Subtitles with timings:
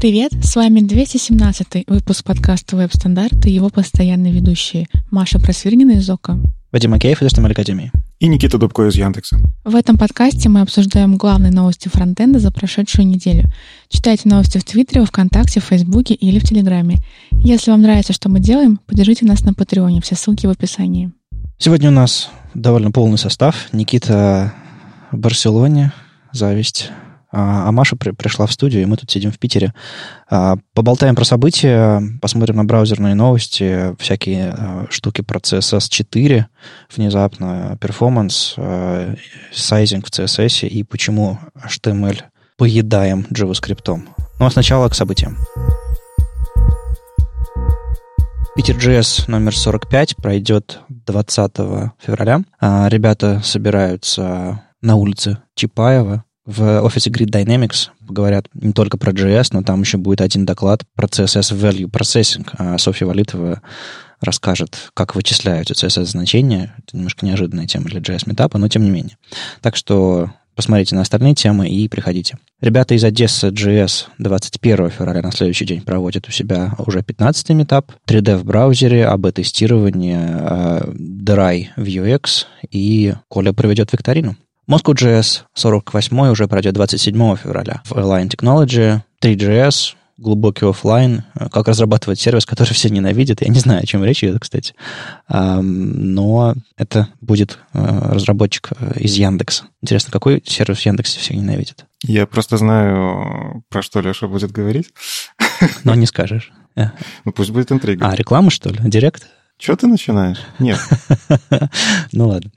[0.00, 6.38] Привет, с вами 217 выпуск подкаста «Веб-стандарты» и его постоянные ведущие Маша Просвирнина из Okko.
[6.72, 7.92] Вадим Макеев из HTML Академии.
[8.18, 9.36] И Никита Дубко из Яндекса.
[9.62, 13.52] В этом подкасте мы обсуждаем главные новости фронтенда за прошедшую неделю.
[13.90, 16.96] Читайте новости в Твиттере, ВКонтакте, в Фейсбуке или в Телеграме.
[17.32, 21.12] Если вам нравится, что мы делаем, поддержите нас на Патреоне, все ссылки в описании.
[21.58, 23.68] Сегодня у нас довольно полный состав.
[23.72, 24.54] Никита
[25.12, 25.92] в Барселоне,
[26.32, 26.90] зависть.
[27.32, 29.72] А, а Маша при, пришла в студию, и мы тут сидим в Питере.
[30.28, 36.48] А, поболтаем про события, посмотрим на браузерные новости, всякие а, штуки про CSS 4
[36.94, 38.56] внезапно, performance,
[39.52, 42.22] sizing в CSS и почему HTML
[42.56, 44.02] поедаем JavaScript.
[44.38, 45.38] Ну а сначала к событиям.
[48.56, 51.52] PiterJS номер 45 пройдет 20
[52.00, 52.42] февраля.
[52.60, 59.62] Ребята собираются на улице Чапаева в офисе Grid Dynamics говорят не только про JS, но
[59.62, 62.48] там еще будет один доклад про CSS Value Processing.
[62.58, 63.62] А Софья Валитова
[64.20, 66.74] расскажет, как вычисляются CSS-значения.
[66.78, 69.16] Это немножко неожиданная тема для JS-метапа, но тем не менее.
[69.60, 72.36] Так что посмотрите на остальные темы и приходите.
[72.60, 77.92] Ребята из Одессы JS 21 февраля на следующий день проводят у себя уже 15-й метап.
[78.06, 84.36] 3D в браузере, АБ-тестирование, э, Dry в UX и Коля проведет викторину.
[84.70, 87.82] Moscow.js 48 уже пройдет 27 февраля.
[87.86, 93.42] В Align Technology 3JS, глубокий офлайн, как разрабатывать сервис, который все ненавидят.
[93.42, 94.74] Я не знаю, о чем речь идет, кстати.
[95.28, 97.80] Но это будет э,
[98.12, 99.64] разработчик э, из Яндекса.
[99.82, 101.86] Интересно, какой сервис в Яндексе все ненавидят?
[102.04, 104.90] Я просто знаю, про что Леша будет говорить.
[105.82, 106.52] Но не скажешь.
[106.76, 106.90] Э.
[107.24, 108.06] Ну, пусть будет интрига.
[108.06, 108.78] А, реклама, что ли?
[108.84, 109.26] Директ?
[109.58, 110.38] Что ты начинаешь?
[110.60, 110.78] Нет.
[112.12, 112.50] Ну ладно.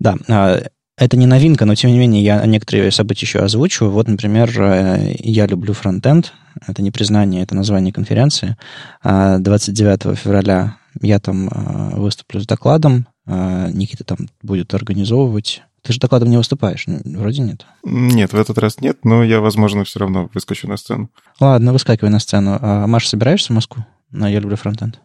[0.00, 0.62] Да, а,
[0.98, 3.88] это не новинка, но тем не менее я некоторые события еще озвучу.
[3.88, 6.32] Вот, например, э, я люблю фронтенд.
[6.66, 8.56] Это не признание, это название конференции.
[9.04, 13.06] 29 а февраля я там э, выступлю с докладом.
[13.26, 15.62] А Никита там будет организовывать.
[15.82, 16.84] Ты же докладом не выступаешь?
[16.86, 17.64] Вроде нет.
[17.84, 21.10] Нет, в этот раз нет, но я, возможно, все равно выскочу на сцену.
[21.38, 22.58] Ладно, выскакивай на сцену.
[22.60, 23.84] А Маша, собираешься в Москву?
[24.10, 25.00] На «Я люблю фронтенд»?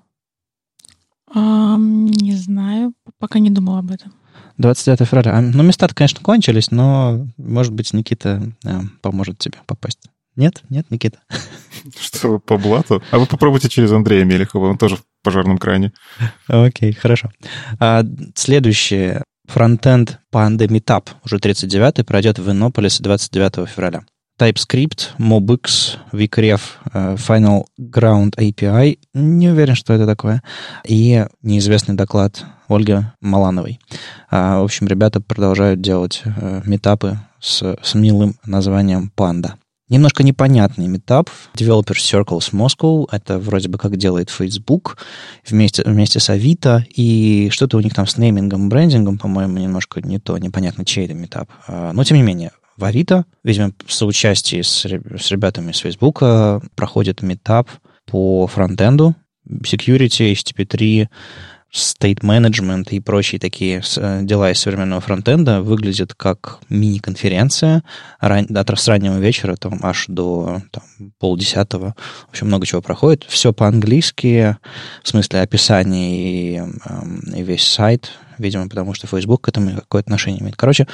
[1.35, 4.13] А, не знаю, пока не думала об этом.
[4.57, 5.41] 29 февраля.
[5.41, 9.99] Ну, места конечно, кончились, но, может быть, Никита э, поможет тебе попасть.
[10.35, 10.63] Нет?
[10.69, 11.19] Нет, Никита?
[11.99, 13.03] Что, по блату?
[13.11, 15.93] А вы попробуйте через Андрея Мелехова, он тоже в пожарном кране.
[16.47, 17.31] Окей, хорошо.
[17.79, 18.03] А,
[18.35, 19.23] следующее.
[19.47, 24.03] Фронтенд Panda Meetup, уже 39-й, пройдет в Иннополисе 29 февраля.
[24.39, 26.61] TypeScript, MobX, VCref,
[26.93, 28.97] э, Final Ground API.
[29.13, 30.41] Не уверен, что это такое.
[30.85, 33.79] И неизвестный доклад Ольги Малановой.
[34.29, 39.53] А, в общем, ребята продолжают делать э, метапы с, с милым названием Panda.
[39.89, 41.29] Немножко непонятный метап.
[41.55, 43.07] Developer Circles Moscow.
[43.11, 44.97] Это вроде бы как делает Facebook
[45.47, 46.85] вместе, вместе с Авито.
[46.95, 50.37] И что-то у них там с неймингом, брендингом, по-моему, немножко не то.
[50.37, 51.49] Непонятно, чей это метап.
[51.67, 56.23] А, но, тем не менее, в Авито, видимо, в соучастии с, с ребятами с Facebook
[56.75, 57.69] проходит метап
[58.09, 59.15] по фронтенду,
[59.47, 61.07] security, HTTP3,
[61.73, 67.83] state management и прочие такие э, дела из современного фронтенда выглядят как мини-конференция
[68.19, 70.83] ран, от с раннего вечера там, аж до там,
[71.19, 71.95] полдесятого.
[72.27, 73.25] В общем, много чего проходит.
[73.27, 74.57] Все по-английски,
[75.03, 80.07] в смысле описание и, эм, и весь сайт, видимо, потому что Facebook к этому какое-то
[80.07, 80.55] отношение имеет.
[80.55, 80.87] Короче,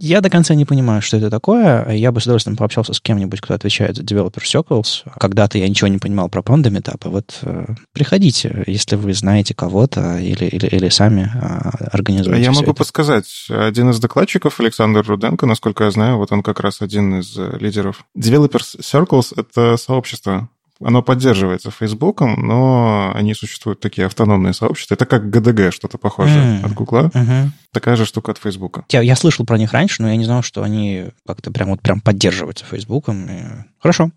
[0.00, 1.90] я до конца не понимаю, что это такое.
[1.90, 5.02] Я бы с удовольствием пообщался с кем-нибудь, кто отвечает за Developer Circles.
[5.18, 7.08] Когда-то я ничего не понимал про Panda Meetup.
[7.08, 12.70] Вот э, приходите, если вы знаете кого-то или, или, или сами э, организуете Я могу
[12.70, 12.74] это.
[12.74, 13.46] подсказать.
[13.48, 17.56] Один из докладчиков, Александр Руденко, насколько я знаю, вот он как раз один из э,
[17.58, 18.04] лидеров.
[18.16, 20.48] Developer Circles— это сообщество
[20.80, 24.94] оно поддерживается Фейсбуком, но они существуют такие автономные сообщества.
[24.94, 26.66] Это как ГДГ, что-то похожее mm.
[26.66, 27.10] от Гугла.
[27.14, 27.48] Mm-hmm.
[27.72, 28.84] Такая же штука от Фейсбука.
[28.90, 31.80] Я, я слышал про них раньше, но я не знал, что они как-то прям вот
[31.80, 33.26] прям поддерживаются Фейсбуком.
[33.26, 33.42] И...
[33.78, 34.10] Хорошо.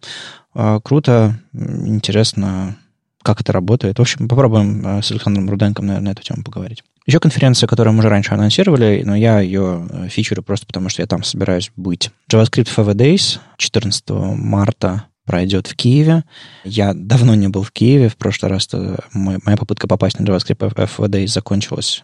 [0.53, 2.75] А, круто, интересно,
[3.21, 3.99] как это работает.
[3.99, 6.83] В общем, попробуем а, с Александром Руденком, наверное, на эту тему поговорить.
[7.05, 11.01] Еще конференция, которую мы уже раньше анонсировали, но я ее э, фичерю просто потому, что
[11.01, 12.11] я там собираюсь быть.
[12.29, 16.23] JavaScript FV Days 14 марта пройдет в Киеве.
[16.63, 18.09] Я давно не был в Киеве.
[18.09, 18.67] В прошлый раз
[19.13, 22.03] моя попытка попасть на JavaScript FVD закончилась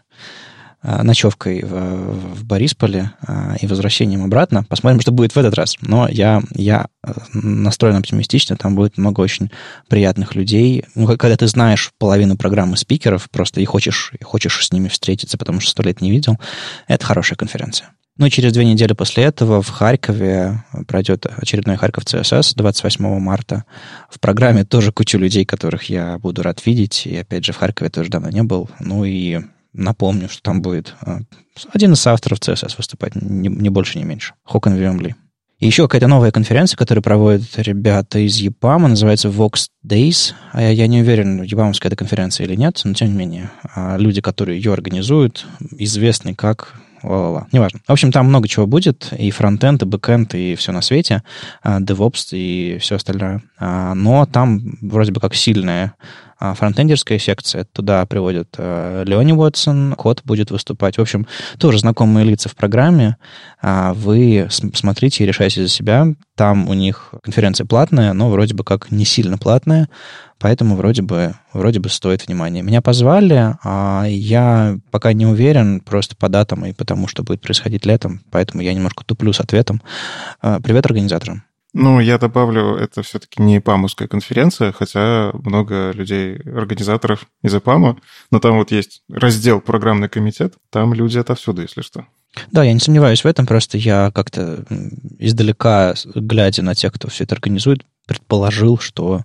[0.85, 4.65] а, ночевкой в, в Борисполе а, и возвращением обратно.
[4.65, 5.77] Посмотрим, что будет в этот раз.
[5.79, 8.57] Но я, я э, настроен оптимистично.
[8.57, 9.49] Там будет много очень
[9.87, 10.83] приятных людей.
[10.93, 15.37] Ну, когда ты знаешь половину программы спикеров, просто и хочешь, и хочешь с ними встретиться,
[15.37, 16.37] потому что сто лет не видел,
[16.89, 17.91] это хорошая конференция.
[18.17, 23.65] Ну и через две недели после этого в Харькове пройдет очередной Харьков ЦСС 28 марта.
[24.07, 27.07] В программе тоже куча людей, которых я буду рад видеть.
[27.07, 28.69] И опять же, в Харькове тоже давно не был.
[28.79, 29.39] Ну и
[29.73, 31.21] напомню, что там будет а,
[31.71, 34.35] один из авторов CSS выступать, не, не больше, не меньше.
[34.43, 35.15] Хокон Виум Ли.
[35.59, 40.33] И еще какая-то новая конференция, которую проводят ребята из EPAM а, называется Vox Days.
[40.51, 43.51] А я, я не уверен, EPAM овская это конференция или нет, но тем не менее.
[43.73, 47.47] А люди, которые ее организуют, известны как ла-ла-ла.
[47.51, 47.79] Неважно.
[47.87, 51.23] В общем, там много чего будет, и фронтенд, и бэкенд, и все на свете,
[51.61, 53.43] а, DevOps и все остальное.
[53.59, 55.93] А, но там вроде бы как сильная
[56.39, 57.65] а, фронтендерская секция.
[57.65, 60.97] Туда приводят Леони Уотсон, Код будет выступать.
[60.97, 61.27] В общем,
[61.57, 63.17] тоже знакомые лица в программе.
[63.61, 66.07] Вы смотрите и решайте за себя.
[66.35, 69.87] Там у них конференция платная, но вроде бы как не сильно платная.
[70.43, 72.61] Поэтому вроде бы, вроде бы стоит внимания.
[72.61, 77.85] Меня позвали, а я пока не уверен, просто по датам и потому, что будет происходить
[77.85, 79.81] летом, поэтому я немножко туплю с ответом.
[80.41, 81.43] А, привет организаторам.
[81.73, 87.95] Ну, я добавлю, это все-таки не ИПАМовская конференция, хотя много людей, организаторов из ИПАМа,
[88.29, 92.05] но там вот есть раздел «Программный комитет», там люди отовсюду, если что.
[92.51, 94.65] Да, я не сомневаюсь в этом, просто я как-то
[95.19, 99.23] издалека, глядя на тех, кто все это организует, предположил, что,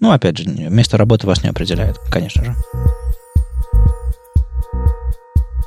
[0.00, 2.56] ну, опять же, место работы вас не определяет, конечно же.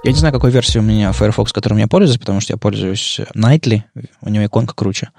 [0.03, 3.21] Я не знаю, какой версии у меня Firefox, которым я пользуюсь, потому что я пользуюсь
[3.35, 3.83] Nightly,
[4.21, 5.11] у него иконка круче.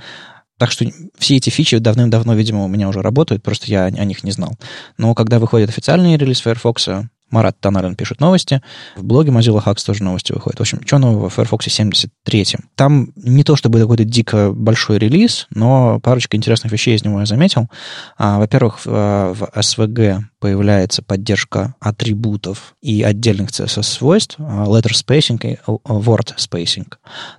[0.58, 0.84] Так что
[1.19, 4.52] все эти фичи давным-давно, видимо, у меня уже работают, просто я о них не знал.
[4.99, 6.88] Но когда выходит официальный релиз Firefox,
[7.34, 8.62] Марат Танарин пишет новости.
[8.96, 10.58] В блоге Mozilla Hacks тоже новости выходят.
[10.58, 12.46] В общем, что нового в Firefox 73?
[12.76, 17.26] Там не то чтобы какой-то дико большой релиз, но парочка интересных вещей из него я
[17.26, 17.69] заметил.
[18.16, 25.58] А, во-первых, в, в SVG появляется поддержка атрибутов и отдельных CSS-свойств, а, letter spacing и
[25.67, 26.93] word spacing.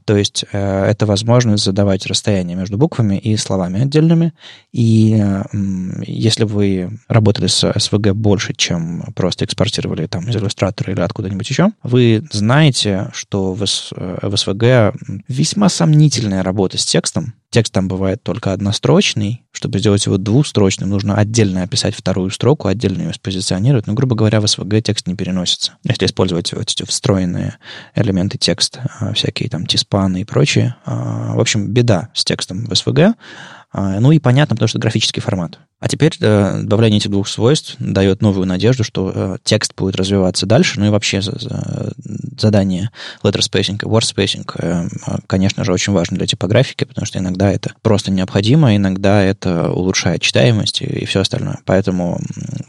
[0.06, 4.34] То есть э, это возможность задавать расстояние между буквами и словами отдельными.
[4.72, 5.24] И
[6.02, 11.74] если вы работали с SVG больше, чем просто экспортировали там из иллюстратора или откуда-нибудь еще,
[11.84, 19.46] вы знаете, что в SVG весьма сомнительная работа с текстом, Текст там бывает только однострочный.
[19.54, 23.88] Чтобы сделать его двустрочным, нужно отдельно описать вторую строку, отдельно ее спозиционировать.
[23.88, 25.78] Но, грубо говоря, в SVG текст не переносится.
[25.86, 27.56] Если использовать вот эти встроенные
[27.96, 30.76] элементы текста, а, всякие там тиспаны и прочее.
[30.84, 33.14] А, в общем, беда с текстом в SVG.
[33.78, 35.60] А, ну и понятно, потому что графический формат.
[35.82, 40.46] А теперь э, добавление этих двух свойств дает новую надежду, что э, текст будет развиваться
[40.46, 41.92] дальше, ну и вообще за, за,
[42.40, 42.90] задание
[43.22, 44.88] letter spacing и word spacing, э,
[45.28, 50.22] конечно же, очень важно для типографики, потому что иногда это просто необходимо, иногда это улучшает
[50.22, 51.60] читаемость и, и все остальное.
[51.66, 52.22] Поэтому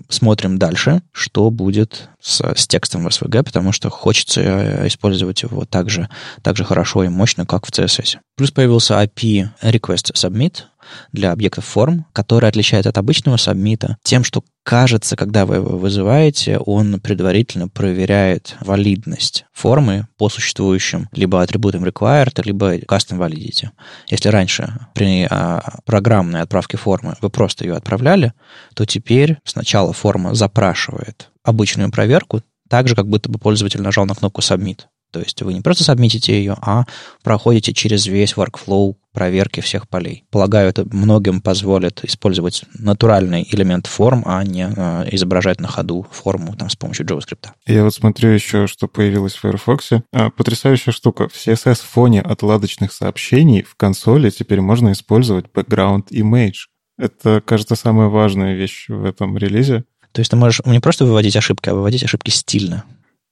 [0.08, 5.64] смотрим дальше, что будет с, с текстом в SVG, потому что хочется э, использовать его
[5.64, 6.08] так же,
[6.42, 8.16] так же хорошо и мощно, как в CSS.
[8.36, 10.64] Плюс появился API Request Submit,
[11.12, 16.58] для объектов форм, который отличает от обычного сабмита тем, что кажется, когда вы его вызываете,
[16.58, 23.70] он предварительно проверяет валидность формы по существующим либо атрибутам required, либо custom validity.
[24.08, 28.32] Если раньше при а, программной отправке формы вы просто ее отправляли,
[28.74, 34.14] то теперь сначала форма запрашивает обычную проверку, так же, как будто бы пользователь нажал на
[34.14, 34.86] кнопку Submit.
[35.16, 36.84] То есть вы не просто сабмитите ее, а
[37.22, 40.24] проходите через весь workflow проверки всех полей.
[40.30, 46.54] Полагаю, это многим позволит использовать натуральный элемент форм, а не э, изображать на ходу форму
[46.54, 47.48] там, с помощью JavaScript.
[47.66, 49.92] Я вот смотрю еще, что появилось в Firefox.
[50.12, 51.28] А, потрясающая штука.
[51.28, 56.66] В CSS-фоне отладочных сообщений в консоли теперь можно использовать background image.
[56.98, 59.84] Это, кажется, самая важная вещь в этом релизе.
[60.12, 62.84] То есть ты можешь не просто выводить ошибки, а выводить ошибки стильно.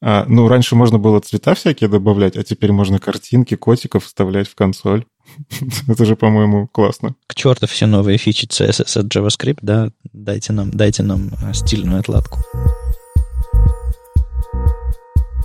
[0.02, 4.54] А, ну, раньше можно было цвета всякие добавлять, а теперь можно картинки котиков вставлять в
[4.54, 5.06] консоль.
[5.88, 7.14] Это же, по-моему, классно.
[7.26, 9.90] К черту все новые фичи CSS от JavaScript, да?
[10.12, 12.40] Дайте нам, дайте нам а, стильную отладку.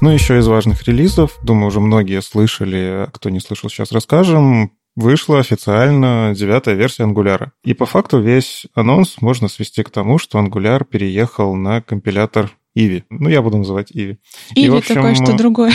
[0.01, 4.72] Ну, еще из важных релизов, думаю, уже многие слышали, а кто не слышал, сейчас расскажем.
[4.96, 7.50] Вышла официально девятая версия Angular.
[7.63, 13.04] И по факту весь анонс можно свести к тому, что Angular переехал на компилятор Иви.
[13.10, 14.20] Ну, я буду называть Иви.
[14.56, 15.74] Иви общем, такое что другое.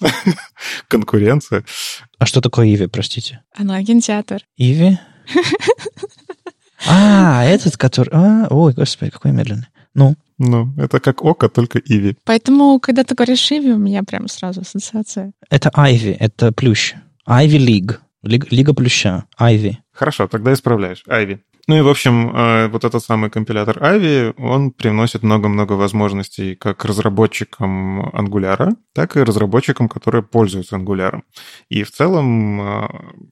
[0.88, 1.64] Конкуренция.
[2.18, 3.42] А что такое Иви, простите?
[3.54, 4.44] Оно кинотеатр.
[4.56, 4.98] Иви?
[6.86, 8.10] А, этот, который...
[8.12, 9.66] А, ой, господи, какой медленный.
[9.94, 10.14] Ну?
[10.38, 12.16] Ну, это как око, только Иви.
[12.24, 15.32] Поэтому, когда ты говоришь Иви, у меня прям сразу ассоциация.
[15.50, 16.94] Это Айви, это плющ.
[17.26, 18.00] Айви Лиг.
[18.22, 19.24] Лига плюща.
[19.36, 19.78] Айви.
[19.92, 21.02] Хорошо, тогда исправляешь.
[21.08, 21.40] Айви.
[21.68, 26.86] Ну и, в общем, э, вот этот самый компилятор Avi, он приносит много-много возможностей как
[26.86, 31.20] разработчикам Angular, так и разработчикам, которые пользуются Angular.
[31.68, 32.88] И в целом, э,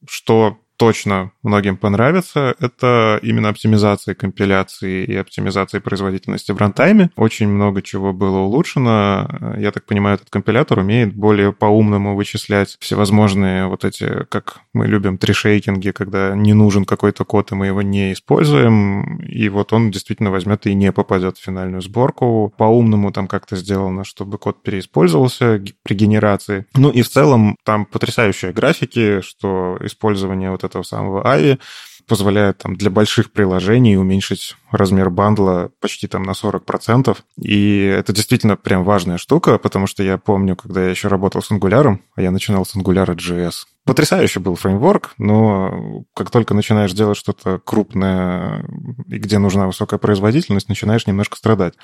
[0.06, 7.10] что точно многим понравится, это именно оптимизация компиляции и оптимизация производительности в рантайме.
[7.16, 9.28] Очень много чего было улучшено.
[9.58, 15.18] Я так понимаю, этот компилятор умеет более по-умному вычислять всевозможные вот эти, как мы любим,
[15.18, 19.18] трешейкинги, когда не нужен какой-то код, и мы его не используем.
[19.20, 22.52] И вот он действительно возьмет и не попадет в финальную сборку.
[22.56, 26.66] По-умному там как-то сделано, чтобы код переиспользовался при генерации.
[26.74, 31.58] Ну и в целом там потрясающие графики, что использование вот этого самого AVI
[32.06, 37.16] позволяет там, для больших приложений уменьшить размер бандла почти там на 40%.
[37.40, 41.50] И это действительно прям важная штука, потому что я помню, когда я еще работал с
[41.50, 43.64] Angular, а я начинал с Angular JS.
[43.84, 48.64] Потрясающий был фреймворк, но как только начинаешь делать что-то крупное,
[49.08, 51.74] и где нужна высокая производительность, начинаешь немножко страдать.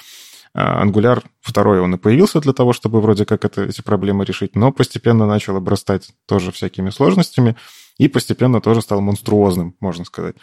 [0.55, 4.55] А Angular второй он и появился для того, чтобы вроде как это, эти проблемы решить,
[4.55, 7.57] но постепенно начал обрастать тоже всякими сложностями
[7.99, 10.37] и постепенно тоже стал монструозным, можно сказать.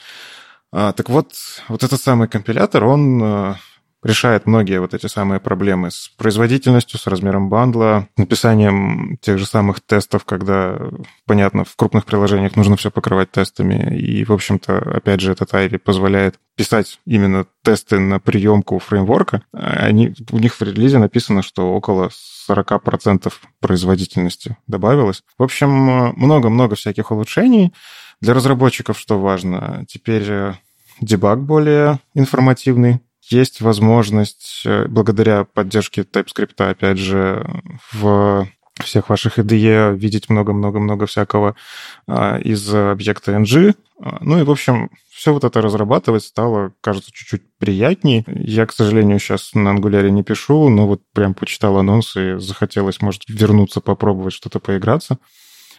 [0.72, 1.34] А, так вот,
[1.68, 3.56] вот этот самый компилятор, он а,
[4.03, 9.82] решает многие вот эти самые проблемы с производительностью, с размером бандла, написанием тех же самых
[9.82, 10.77] тестов, когда,
[11.25, 13.98] понятно, в крупных приложениях нужно все покрывать тестами.
[13.98, 19.44] И, в общем-то, опять же, этот Ivy позволяет писать именно тесты на приемку фреймворка.
[19.51, 22.10] Они, у них в релизе написано, что около
[22.50, 25.24] 40% производительности добавилось.
[25.38, 27.74] В общем, много-много всяких улучшений.
[28.22, 29.86] Для разработчиков что важно?
[29.88, 30.53] Теперь э,
[31.00, 33.00] дебаг более информативный,
[33.30, 37.46] есть возможность, э, благодаря поддержке TypeScript, опять же,
[37.92, 38.48] в
[38.84, 41.56] всех ваших IDE видеть много-много-много всякого
[42.08, 43.76] а, из объекта ng.
[44.22, 48.24] Ну и, в общем, все вот это разрабатывать стало, кажется, чуть-чуть приятнее.
[48.28, 53.02] Я, к сожалению, сейчас на Angular не пишу, но вот прям почитал анонс и захотелось,
[53.02, 55.18] может, вернуться, попробовать что-то поиграться.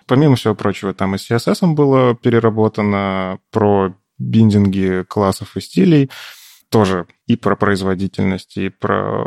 [0.07, 6.11] Помимо всего прочего, там и CSS было переработано про биндинги классов и стилей
[6.71, 9.27] тоже и про производительность, и про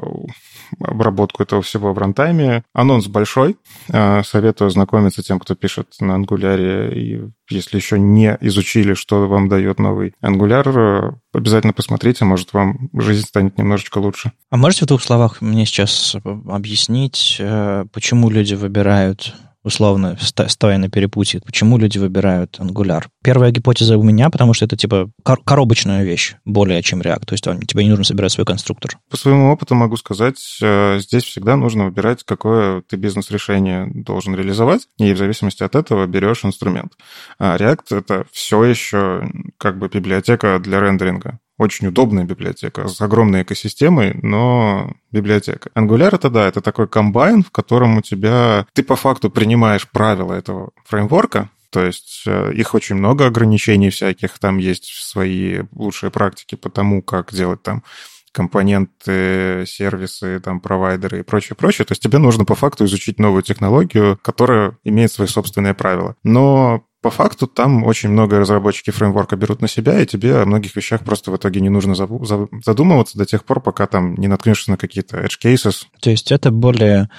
[0.80, 2.64] обработку этого всего в рантайме.
[2.74, 3.58] Анонс большой.
[3.92, 6.94] А, советую ознакомиться тем, кто пишет на Angular.
[6.94, 13.28] И если еще не изучили, что вам дает новый Angular, обязательно посмотрите, может, вам жизнь
[13.28, 14.32] станет немножечко лучше.
[14.50, 20.18] А можете в двух словах мне сейчас объяснить, э, почему люди выбирают условно,
[20.48, 23.06] стоя на перепутье, почему люди выбирают Angular.
[23.24, 27.26] Первая гипотеза у меня, потому что это типа коробочная вещь, более чем React.
[27.26, 28.98] То есть тебе не нужно собирать свой конструктор.
[29.10, 34.88] По своему опыту могу сказать, э, здесь всегда нужно выбирать, какое ты бизнес-решение должен реализовать,
[34.98, 36.94] и в зависимости от этого берешь инструмент.
[37.40, 43.44] А React— это все еще как бы библиотека для рендеринга очень удобная библиотека с огромной
[43.44, 45.70] экосистемой, но библиотека.
[45.76, 50.34] Angular это да, это такой комбайн, в котором у тебя ты по факту принимаешь правила
[50.34, 56.56] этого фреймворка, то есть э, их очень много ограничений всяких, там есть свои лучшие практики
[56.56, 57.84] по тому, как делать там
[58.32, 61.86] компоненты, сервисы, там, провайдеры и прочее, прочее.
[61.86, 66.16] То есть тебе нужно по факту изучить новую технологию, которая имеет свои собственные правила.
[66.24, 70.76] Но по факту там очень много разработчики фреймворка берут на себя, и тебе о многих
[70.76, 74.78] вещах просто в итоге не нужно задумываться до тех пор, пока там не наткнешься на
[74.78, 75.84] какие-то edge cases.
[76.00, 77.10] То есть это более...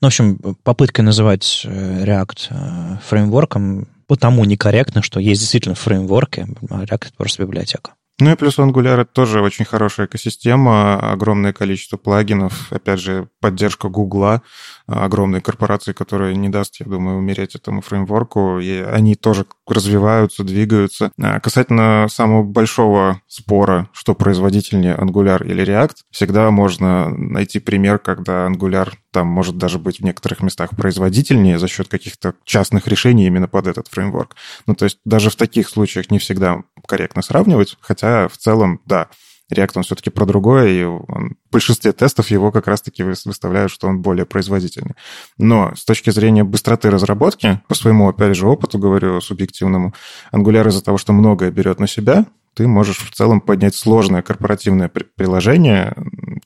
[0.00, 6.46] Ну, в общем, попытка называть э, React э, фреймворком потому некорректно, что есть действительно фреймворки,
[6.70, 7.92] а React— это просто библиотека.
[8.20, 13.88] Ну и плюс Angular это тоже очень хорошая экосистема, огромное количество плагинов, опять же, поддержка
[13.88, 14.42] Гугла,
[14.88, 21.12] огромной корпорации, которая не даст, я думаю, умереть этому фреймворку, и они тоже развиваются, двигаются.
[21.20, 28.48] А касательно самого большого спора, что производительнее Angular или React, всегда можно найти пример, когда
[28.48, 33.48] Angular там может даже быть в некоторых местах производительнее за счет каких-то частных решений именно
[33.48, 34.36] под этот фреймворк.
[34.66, 39.08] Ну, то есть даже в таких случаях не всегда корректно сравнивать, хотя в целом, да,
[39.52, 43.88] React, он все-таки про другое, и он, в большинстве тестов его как раз-таки выставляют, что
[43.88, 44.94] он более производительный.
[45.38, 49.94] Но с точки зрения быстроты разработки, по своему, опять же, опыту, говорю, субъективному,
[50.32, 54.88] Angular из-за того, что многое берет на себя, ты можешь в целом поднять сложное корпоративное
[54.88, 55.94] приложение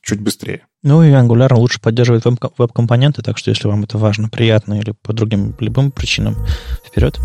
[0.03, 0.67] чуть быстрее.
[0.83, 5.13] Ну и Angular лучше поддерживает веб-компоненты, так что если вам это важно, приятно или по
[5.13, 6.35] другим любым причинам,
[6.85, 7.19] вперед.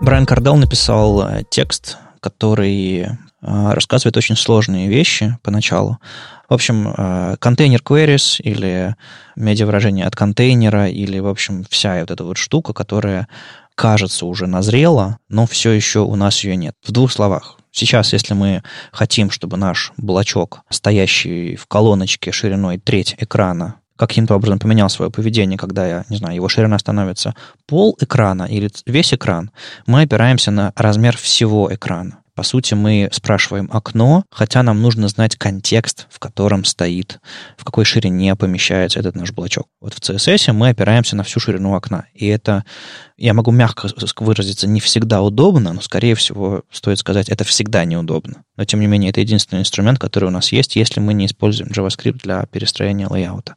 [0.00, 3.08] Брайан Кардел написал э, текст, который э,
[3.40, 5.98] рассказывает очень сложные вещи поначалу.
[6.48, 8.94] В общем, э, контейнер queries или
[9.36, 13.28] медиавыражение от контейнера или, в общем, вся вот эта вот штука, которая
[13.74, 16.74] кажется, уже назрела, но все еще у нас ее нет.
[16.82, 17.57] В двух словах.
[17.72, 24.58] Сейчас, если мы хотим, чтобы наш блочок, стоящий в колоночке шириной треть экрана, каким-то образом
[24.58, 27.34] поменял свое поведение, когда, я не знаю, его ширина становится
[27.66, 29.50] пол экрана или весь экран,
[29.86, 32.18] мы опираемся на размер всего экрана.
[32.38, 37.18] По сути, мы спрашиваем окно, хотя нам нужно знать контекст, в котором стоит,
[37.56, 39.66] в какой ширине помещается этот наш блочок.
[39.80, 42.04] Вот в CSS мы опираемся на всю ширину окна.
[42.14, 42.64] И это,
[43.16, 48.44] я могу мягко выразиться, не всегда удобно, но, скорее всего, стоит сказать, это всегда неудобно.
[48.56, 51.72] Но, тем не менее, это единственный инструмент, который у нас есть, если мы не используем
[51.72, 53.56] JavaScript для перестроения лейаута.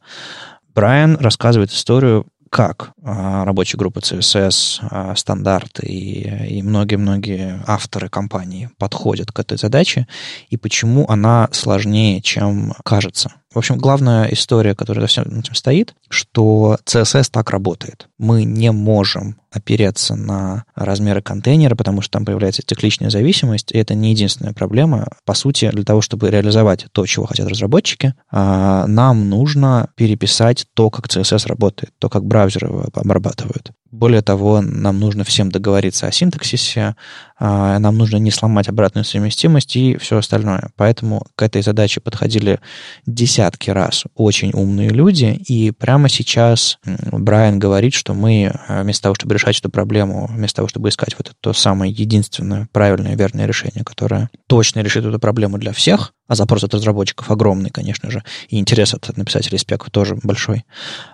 [0.74, 9.38] Брайан рассказывает историю как а, рабочая группа CSS, стандарты и многие-многие авторы компании подходят к
[9.40, 10.06] этой задаче
[10.50, 13.32] и почему она сложнее, чем кажется.
[13.52, 18.08] В общем, главная история, которая за всем этим стоит, что CSS так работает.
[18.18, 23.94] Мы не можем опереться на размеры контейнера, потому что там появляется цикличная зависимость, и это
[23.94, 25.08] не единственная проблема.
[25.26, 30.88] По сути, для того, чтобы реализовать то, чего хотят разработчики, а, нам нужно переписать то,
[30.88, 33.72] как CSS работает, то, как браузеры обрабатывают.
[33.90, 36.96] Более того, нам нужно всем договориться о синтаксисе,
[37.42, 40.70] нам нужно не сломать обратную совместимость и все остальное.
[40.76, 42.60] Поэтому к этой задаче подходили
[43.04, 49.16] десятки раз очень умные люди, и прямо сейчас Брайан говорит, что мы а, вместо того,
[49.16, 53.46] чтобы решать эту проблему, вместо того, чтобы искать вот это то самое единственное правильное верное
[53.46, 58.22] решение, которое точно решит эту проблему для всех, а запрос от разработчиков огромный, конечно же,
[58.48, 60.64] и интерес от написателей спеков тоже большой,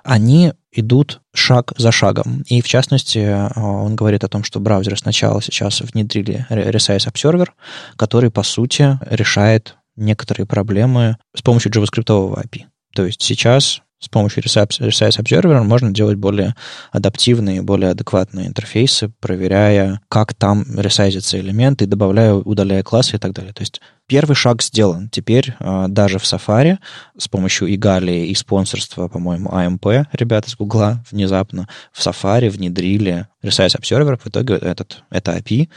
[0.05, 2.43] они идут шаг за шагом.
[2.47, 7.49] И, в частности, а, он говорит о том, что браузеры сначала сейчас внедрили Resize Observer,
[7.97, 12.67] который, по сути, решает некоторые проблемы с помощью JavaScript API.
[12.95, 16.55] То есть сейчас с помощью Resize Observer можно делать более
[16.93, 23.53] адаптивные, более адекватные интерфейсы, проверяя, как там ресайзятся элементы, добавляя, удаляя классы и так далее.
[23.53, 25.09] То есть первый шаг сделан.
[25.11, 26.79] Теперь э, даже в Safari
[27.17, 33.79] с помощью Игалии и спонсорства, по-моему, AMP, ребята из Гугла, внезапно в Safari внедрили Resize
[33.79, 34.19] Observer.
[34.19, 35.69] В итоге этот, это API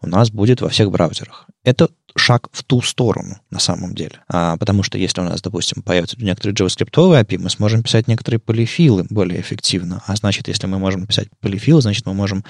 [0.00, 1.46] у нас будет во всех браузерах.
[1.64, 4.20] Это шаг в ту сторону на самом деле.
[4.28, 8.38] А, потому что если у нас, допустим, появятся некоторые JavaScript API, мы сможем писать некоторые
[8.38, 10.02] полифилы более эффективно.
[10.06, 12.44] А значит, если мы можем писать полифилы, значит, мы можем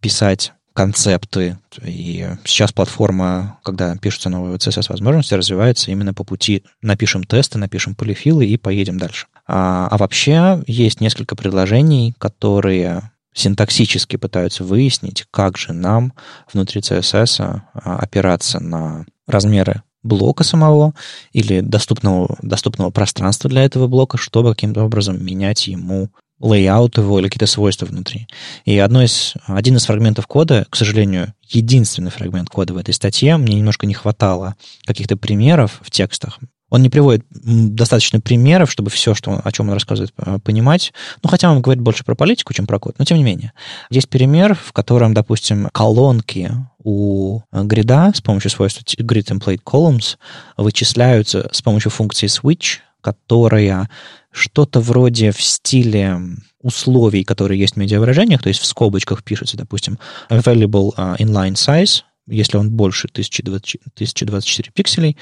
[0.00, 1.58] писать концепты.
[1.82, 8.44] И сейчас платформа, когда пишутся новые CSS-возможности, развивается именно по пути напишем тесты, напишем полифилы
[8.44, 9.26] и поедем дальше.
[9.48, 16.12] А, а вообще есть несколько предложений, которые синтаксически пытаются выяснить, как же нам
[16.52, 20.94] внутри CSS а, опираться на размеры блока самого
[21.32, 26.10] или доступного, доступного пространства для этого блока, чтобы каким-то образом менять ему
[26.40, 28.28] layout его или какие-то свойства внутри.
[28.64, 33.36] И одно из, один из фрагментов кода, к сожалению, единственный фрагмент кода в этой статье,
[33.36, 36.38] мне немножко не хватало каких-то примеров в текстах.
[36.68, 40.92] Он не приводит достаточно примеров, чтобы все, что, о чем он рассказывает, э, понимать.
[41.22, 43.52] Ну, хотя он говорит больше про политику, чем про код, но тем не менее.
[43.88, 46.50] Есть пример, в котором, допустим, колонки
[46.82, 50.16] у грида с помощью свойства grid template columns
[50.56, 53.88] вычисляются с помощью функции switch, которая
[54.32, 56.18] что-то вроде в стиле
[56.60, 62.02] условий, которые есть в медиавыражениях, то есть в скобочках пишется, допустим, available uh, inline size,
[62.26, 65.16] если он больше 1020, 1024 пикселей,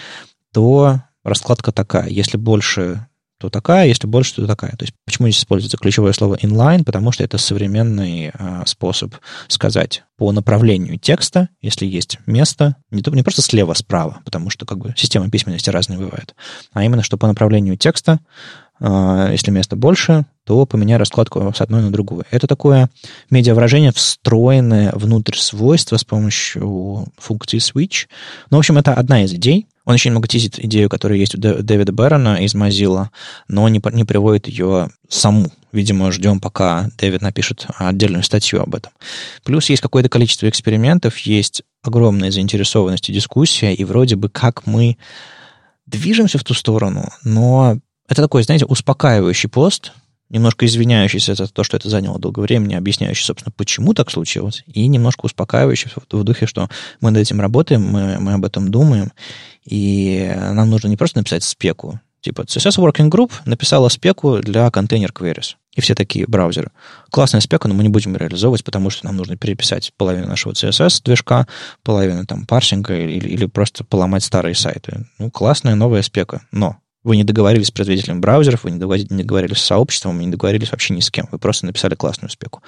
[0.55, 2.09] то раскладка такая.
[2.09, 3.07] Если больше,
[3.44, 4.72] то такая, если больше, то такая.
[4.72, 6.83] То есть почему здесь используется ключевое слово inline?
[6.83, 9.14] Потому что это современный э, способ
[9.48, 14.78] сказать по направлению текста, если есть место, не, то, не просто слева-справа, потому что как
[14.78, 16.35] бы системы письменности разные бывают,
[16.72, 18.20] а именно, что по направлению текста
[18.80, 22.24] а, если места больше, то поменяй раскладку с одной на другую.
[22.30, 22.90] Это такое
[23.30, 28.07] медиавыражение, встроенное внутрь свойства с помощью функции switch.
[28.50, 29.66] Ну, в общем, это одна из идей.
[29.85, 33.09] Он очень много тизит идею, которая есть у Дэвида Бэрона из Mozilla,
[33.49, 35.51] но не, не приводит ее саму.
[35.73, 38.92] Видимо, ждем, пока Дэвид напишет отдельную статью об этом.
[39.42, 44.97] Плюс есть какое-то количество экспериментов, есть огромная заинтересованность и дискуссия, и вроде бы как мы
[45.87, 49.92] движемся в ту сторону, но это такой, знаете, успокаивающий пост,
[50.30, 54.87] немножко извиняющийся за то, что это заняло долго времени, объясняющий, собственно, почему так случилось, и
[54.87, 56.68] немножко успокаивающий в духе, что
[57.00, 59.12] мы над этим работаем, мы, мы об этом думаем,
[59.64, 65.10] и нам нужно не просто написать спеку, типа CSS Working Group написала спеку для контейнер
[65.10, 65.54] queries.
[65.74, 66.70] И все такие браузеры.
[67.10, 71.46] Классная спека, но мы не будем реализовывать, потому что нам нужно переписать половину нашего CSS-движка,
[71.82, 75.06] половину там парсинга или, или просто поломать старые сайты.
[75.18, 79.64] Ну, классная новая спека, но Вы не договорились с производителем браузеров, вы не договорились с
[79.64, 81.28] сообществом, вы не договорились вообще ни с кем.
[81.30, 82.62] Вы просто написали классную спеку.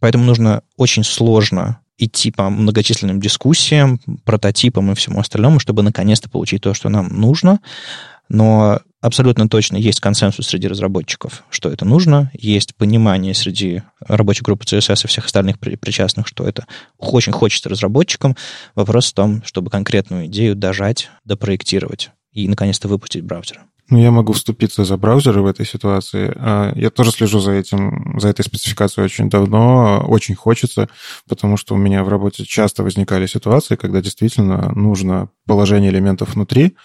[0.00, 6.62] Поэтому нужно очень сложно идти по многочисленным дискуссиям, прототипам и всему остальному, чтобы наконец-то получить
[6.62, 7.60] то, что нам нужно.
[8.28, 14.64] Но абсолютно точно есть консенсус среди разработчиков, что это нужно, есть понимание среди рабочей группы
[14.64, 16.66] CSS и всех остальных причастных, что это
[16.98, 18.36] очень хочется разработчикам.
[18.74, 23.60] Вопрос в том, чтобы конкретную идею дожать, допроектировать и, наконец-то, выпустить браузер.
[23.88, 26.32] Ну, я могу вступиться за браузеры в этой ситуации.
[26.36, 30.04] А, я тоже слежу за этим, за этой спецификацией очень давно.
[30.08, 30.88] Очень хочется,
[31.28, 36.76] потому что у меня в работе часто возникали ситуации, когда действительно нужно положение элементов внутри,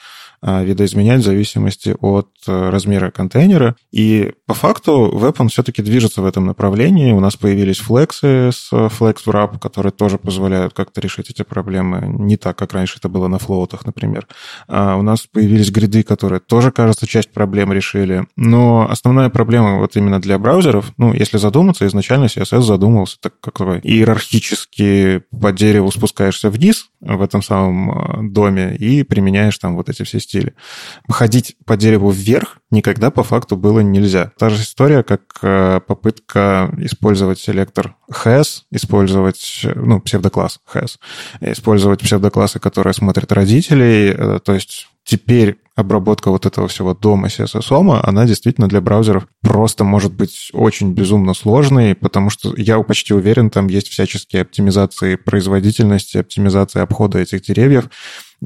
[0.41, 3.75] видоизменять в зависимости от э, размера контейнера.
[3.91, 7.13] И по факту веб, он все-таки движется в этом направлении.
[7.13, 12.06] У нас появились флексы с э, Flex Wrap, которые тоже позволяют как-то решить эти проблемы
[12.06, 14.27] не так, как раньше это было на флоутах, например.
[14.67, 18.25] А у нас появились гриды, которые тоже, кажется, часть проблем решили.
[18.36, 23.58] Но основная проблема вот именно для браузеров, ну, если задуматься, изначально CSS задумывался так, как
[23.62, 29.89] такой иерархически по дереву спускаешься вниз в этом самом э, доме и применяешь там вот
[29.89, 30.53] эти все стиле.
[31.09, 34.31] Ходить по дереву вверх никогда по факту было нельзя.
[34.37, 40.97] Та же история, как э, попытка использовать селектор has, использовать, ну, псевдокласс has,
[41.41, 48.02] использовать псевдоклассы, которые смотрят родителей, э, то есть теперь обработка вот этого всего дома CSS,
[48.04, 53.50] она действительно для браузеров просто может быть очень безумно сложной, потому что я почти уверен,
[53.50, 57.89] там есть всяческие оптимизации производительности, оптимизации обхода этих деревьев,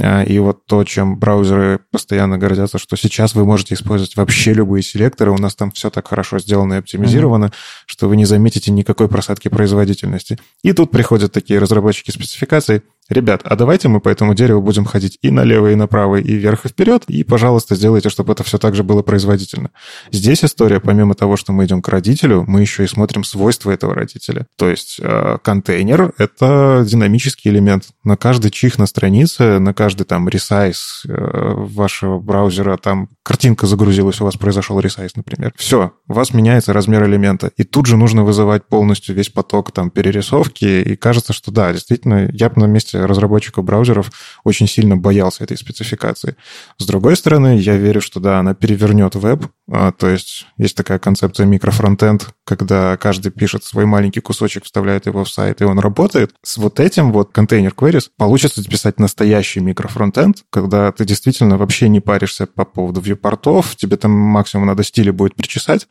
[0.01, 4.83] а, и вот то, чем браузеры постоянно гордятся, что сейчас вы можете использовать вообще любые
[4.83, 7.83] селекторы, у нас там все так хорошо сделано и оптимизировано, mm-hmm.
[7.85, 10.37] что вы не заметите никакой просадки производительности.
[10.63, 15.19] И тут приходят такие разработчики спецификаций, Ребят, а давайте мы по этому дереву будем ходить
[15.21, 18.73] и налево, и направо, и вверх, и вперед, и, пожалуйста, сделайте, чтобы это все так
[18.73, 19.69] же было производительно.
[20.11, 23.93] Здесь история, помимо того, что мы идем к родителю, мы еще и смотрим свойства этого
[23.93, 24.47] родителя.
[24.57, 27.89] То есть э, контейнер— это динамический элемент.
[28.03, 34.19] На каждый чих на странице, на каждый там ресайз э, вашего браузера, там картинка загрузилась,
[34.19, 35.53] у вас произошел ресайз, например.
[35.57, 37.51] Все, у вас меняется размер элемента.
[37.55, 40.65] И тут же нужно вызывать полностью весь поток там перерисовки.
[40.65, 44.11] И кажется, что да, действительно, я бы на месте разработчиков браузеров
[44.43, 46.35] очень сильно боялся этой спецификации.
[46.77, 49.47] С другой стороны, я верю, что да, она перевернет веб.
[49.71, 55.23] А, то есть есть такая концепция микрофронтенд, когда каждый пишет свой маленький кусочек, вставляет его
[55.23, 56.33] в сайт, и он работает.
[56.43, 61.99] С вот этим вот контейнер queries получится записать настоящий микрофронтенд, когда ты действительно вообще не
[61.99, 65.87] паришься по поводу вьюпортов, тебе там максимум надо стили будет причесать,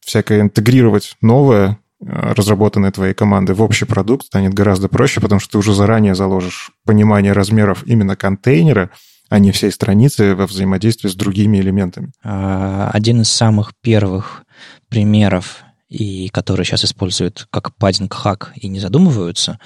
[0.00, 5.58] всякое интегрировать новое, разработанные твоей команды в общий продукт станет гораздо проще, потому что ты
[5.58, 8.90] уже заранее заложишь понимание размеров именно контейнера,
[9.28, 12.12] а не всей страницы во взаимодействии с другими элементами.
[12.22, 14.44] А, один из самых первых
[14.88, 19.58] примеров и которые сейчас используют как паддинг хак и не задумываются,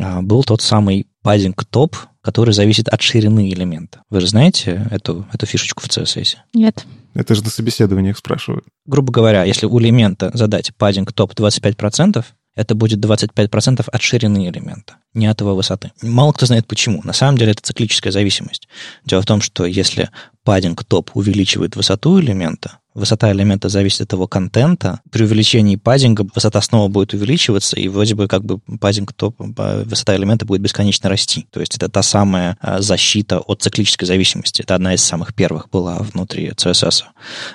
[0.00, 1.96] а, был тот самый паддинг топ,
[2.28, 4.02] который зависит от ширины элемента.
[4.10, 6.36] Вы же знаете эту, эту фишечку в CSS?
[6.52, 6.84] Нет.
[7.14, 8.66] Это же на собеседованиях спрашивают.
[8.84, 12.22] Грубо говоря, если у элемента задать паддинг топ 25%,
[12.54, 15.90] это будет 25% от ширины элемента, не от его высоты.
[16.02, 17.00] Мало кто знает почему.
[17.02, 18.68] На самом деле это циклическая зависимость.
[19.06, 20.10] Дело в том, что если
[20.44, 25.00] паддинг топ увеличивает высоту элемента, высота элемента зависит от его контента.
[25.10, 30.16] При увеличении паддинга высота снова будет увеличиваться, и вроде бы как бы паддинг топ, высота
[30.16, 31.46] элемента будет бесконечно расти.
[31.50, 34.62] То есть это та самая а, защита от циклической зависимости.
[34.62, 37.04] Это одна из самых первых была внутри CSS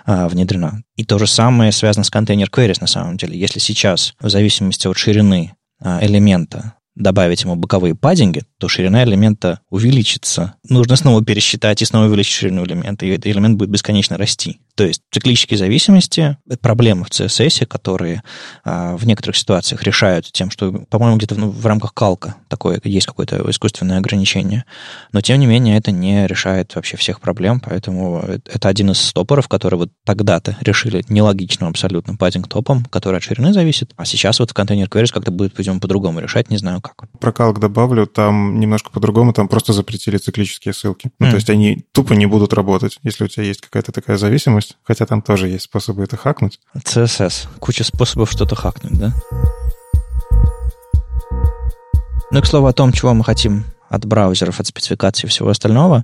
[0.06, 0.84] а, внедрена.
[0.95, 3.38] И то же самое связано с контейнер queries на самом деле.
[3.38, 9.60] Если сейчас в зависимости от ширины а, элемента добавить ему боковые паддинги, то ширина элемента
[9.69, 10.56] увеличится.
[10.69, 14.60] Нужно снова пересчитать и снова увеличить ширину элемента, и этот элемент будет бесконечно расти.
[14.76, 18.24] То есть циклические зависимости— это проблемы в CSS, которые
[18.64, 23.06] а, в некоторых ситуациях решают тем, что, по-моему, где-то в, в рамках калка такое есть
[23.06, 24.66] какое-то искусственное ограничение.
[25.12, 29.48] Но, тем не менее, это не решает вообще всех проблем, поэтому это один из стопоров,
[29.48, 34.52] который вот тогда-то решили нелогичным абсолютно паддинг топом, который от ширины зависит, а сейчас вот
[34.52, 37.10] в контейнер queries как-то будет, пойдем по-другому решать, не знаю как.
[37.20, 41.12] Про калк добавлю, там немножко по-другому, там просто запретили циклические ссылки.
[41.20, 41.30] Ну, mm.
[41.30, 45.06] то есть они тупо не будут работать, если у тебя есть какая-то такая зависимость, хотя
[45.06, 46.60] там тоже есть способы это хакнуть.
[46.76, 47.47] CSS.
[47.60, 49.13] Куча способов что-то хакнуть, да?
[52.32, 55.49] Ну и к слову о том, чего мы хотим от браузеров, от спецификации и всего
[55.49, 56.04] остального.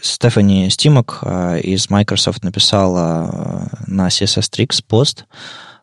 [0.00, 5.26] Стефани Стимок э, из Microsoft написала э, на CSS Tricks пост,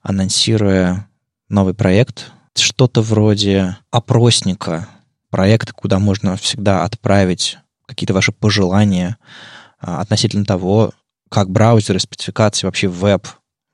[0.01, 1.10] анонсируя
[1.49, 4.88] новый проект, что-то вроде опросника,
[5.29, 9.17] проекта, куда можно всегда отправить какие-то ваши пожелания
[9.79, 10.91] а, относительно того,
[11.32, 13.26] как браузеры, спецификации, вообще веб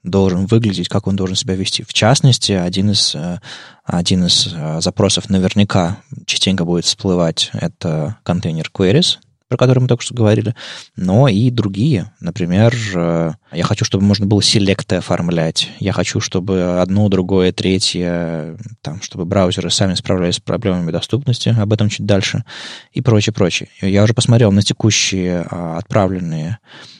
[0.03, 1.83] должен выглядеть, как он должен себя вести.
[1.83, 3.39] В частности, один из, э,
[3.83, 10.03] один из э, запросов наверняка частенько будет всплывать, это контейнер queries, про который мы только
[10.03, 10.55] что говорили,
[10.95, 12.11] но и другие.
[12.19, 15.69] Например, э, я хочу, чтобы можно было селекты оформлять.
[15.79, 21.71] Я хочу, чтобы одно, другое, третье, там, чтобы браузеры сами справлялись с проблемами доступности, об
[21.71, 22.43] этом чуть дальше,
[22.91, 23.69] и прочее, прочее.
[23.81, 26.59] Я уже посмотрел на текущие а, отправленные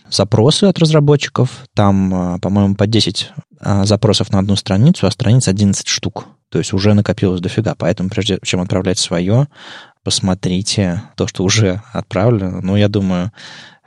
[0.10, 1.66] запросы от разработчиков.
[1.74, 6.28] Там, а, по-моему, по 10 а, запросов на одну страницу, а страниц 11 штук.
[6.50, 7.76] То есть уже накопилось дофига.
[7.78, 9.48] Поэтому прежде чем отправлять свое,
[10.08, 12.62] посмотрите то, что уже отправлено.
[12.62, 13.34] Но я думаю,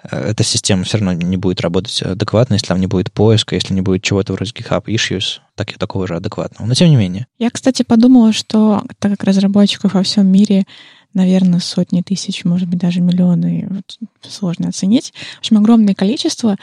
[0.02, 3.72] э, эта система все равно не будет работать адекватно, если там не будет поиска, если
[3.72, 6.68] не будет чего-то вроде GitHub Issues, так, такого же адекватного.
[6.68, 7.26] Но тем не менее.
[7.38, 10.66] Я, кстати, подумала, что так как разработчиков во всем мире
[11.14, 15.14] наверное, сотни тысяч, может быть, даже миллионы, вот, сложно оценить.
[15.36, 16.56] В общем, огромное количество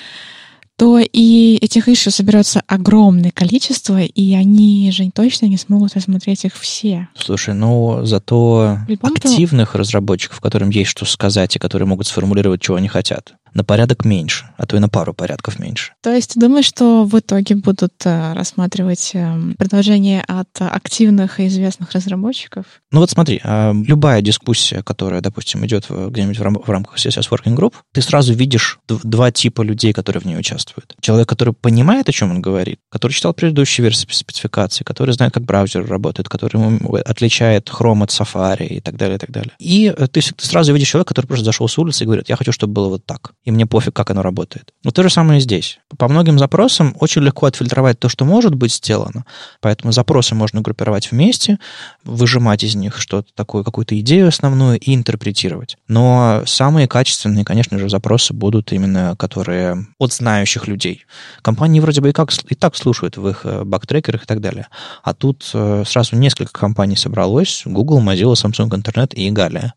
[0.78, 6.56] то и этих иши соберется огромное количество, и они же точно не смогут рассмотреть их
[6.56, 7.10] все.
[7.18, 12.88] Слушай, ну зато активных разработчиков, которым есть что сказать, и которые могут сформулировать, чего они
[12.88, 15.94] хотят, на порядок меньше, а то и на пару порядков меньше.
[16.04, 21.48] То есть ты думаешь, что в итоге будут э, рассматривать эм, предложения от активных и
[21.48, 22.66] известных разработчиков?
[22.92, 27.74] Ну вот смотри, а, любая дискуссия, которая, допустим, идет где-нибудь в рамках CSS Working Group,
[27.94, 30.96] ты сразу видишь два типа людей, которые в ней участвуют.
[31.02, 35.44] Человек, который понимает, о чем он говорит, который читал предыдущие версии спецификации, который знает, как
[35.44, 39.52] браузер работает, который отличает Chrome от Safari и так далее, и так далее.
[39.58, 42.36] И э, ты, ты сразу видишь человека, который просто зашел с улицы и говорит, я
[42.36, 44.74] хочу, чтобы было вот так и мне пофиг, как оно работает.
[44.84, 45.80] Но то же самое и здесь.
[45.98, 49.26] По многим запросам очень легко отфильтровать то, что может быть сделано,
[49.62, 51.58] поэтому запросы можно группировать вместе,
[52.04, 55.78] выжимать из них что-то такое, какую-то идею основную и интерпретировать.
[55.88, 61.06] Но самые качественные, конечно же, запросы будут именно, которые от знающих людей.
[61.42, 64.68] Компании вроде бы и, как, и так слушают в их э, бактрекерах и так далее.
[65.04, 69.74] А тут э, сразу несколько компаний собралось, Google, Mozilla, Samsung Internet и Галия.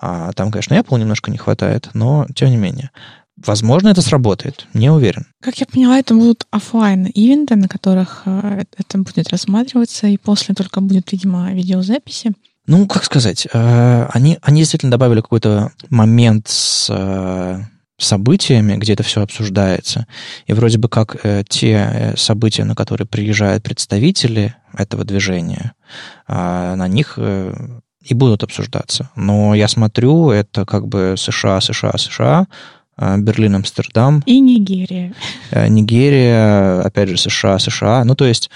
[0.00, 2.90] А там, конечно, Apple немножко не хватает, но тем не менее.
[3.36, 5.26] Возможно, это сработает, не уверен.
[5.40, 10.54] Как я поняла, это будут офлайн ивенты, на которых э, это будет рассматриваться, и после
[10.54, 12.32] только будет, видимо, видеозаписи.
[12.66, 17.60] Ну, как сказать, э, они, они действительно добавили какой-то момент с э,
[17.98, 20.06] событиями, где это все обсуждается.
[20.46, 21.16] И вроде бы как
[21.48, 25.74] те события, на которые приезжают представители этого движения,
[26.26, 27.18] на них
[28.02, 29.10] и будут обсуждаться.
[29.16, 32.46] Но я смотрю, это как бы США, США, США,
[32.96, 34.22] а, Берлин, Амстердам.
[34.26, 35.14] И Нигерия.
[35.50, 38.04] Э, Нигерия, опять же, США, США.
[38.04, 38.50] Ну, то есть,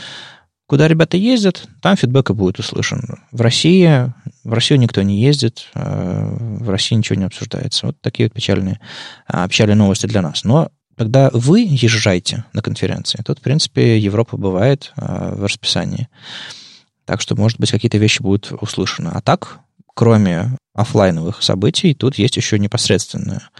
[0.67, 3.03] куда ребята ездят, там фидбэк и будет услышан.
[3.33, 4.13] В России,
[4.45, 7.87] в Россию никто не ездит, э, в России ничего не обсуждается.
[7.87, 8.81] Вот такие вот печальные,
[9.27, 10.45] а, печальные новости для нас.
[10.45, 16.09] Но когда вы езжаете на конференции, тут, в принципе, Европа бывает э, в расписании.
[17.05, 19.11] Так что, может быть, какие-то вещи будут услышаны.
[19.13, 19.61] А так,
[19.95, 23.51] кроме офлайновых событий, тут есть еще непосредственная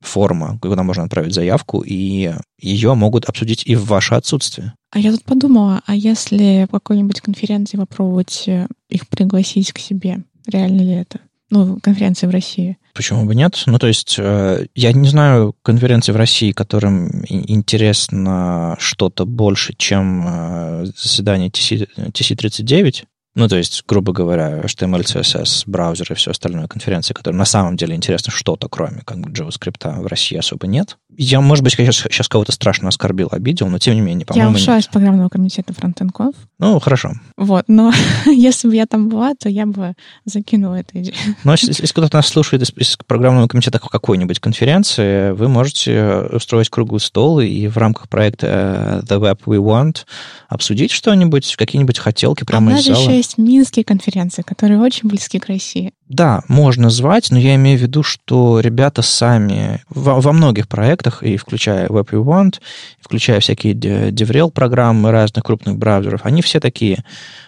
[0.00, 4.74] форма, куда можно отправить заявку, и ее могут обсудить и в ваше отсутствие.
[4.90, 10.22] А я тут подумала, а если в какой-нибудь конференции попробовать э, их пригласить к себе,
[10.46, 11.20] реально ли это?
[11.50, 12.78] Ну, конференции в России.
[12.94, 13.62] Почему бы нет?
[13.66, 20.24] Ну, то есть, э, я не знаю конференции в России, которым интересно что-то больше, чем
[20.26, 23.04] э, заседание TC, TC39.
[23.36, 27.76] Ну, то есть, грубо говоря, HTML, CSS, браузер и все остальное конференции, которые на самом
[27.76, 30.98] деле интересно что-то, кроме как JavaScript, в России особо нет.
[31.16, 34.56] Я, может быть, сейчас, сейчас кого-то страшно оскорбил, обидел, но тем не менее, по-моему, Я
[34.56, 36.34] ушла из программного комитета FrontendConf.
[36.58, 37.12] Ну, хорошо.
[37.36, 37.92] Вот, но
[38.26, 41.14] если бы я там была, то я бы закинула эту идею.
[41.44, 46.70] Но если, если кто-то нас слушает из, из программного комитета какой-нибудь конференции, вы можете устроить
[46.70, 50.04] круглый стол и в рамках проекта The Web We Want
[50.48, 53.00] обсудить что-нибудь, какие-нибудь хотелки прямо а из зала.
[53.00, 55.92] еще есть минские конференции, которые очень близки к России.
[56.08, 61.03] Да, можно звать, но я имею в виду, что ребята сами во, во многих проектах,
[61.22, 62.60] и включая Web We Want,
[63.00, 67.04] включая всякие DevRel программы разных крупных браузеров, они все такие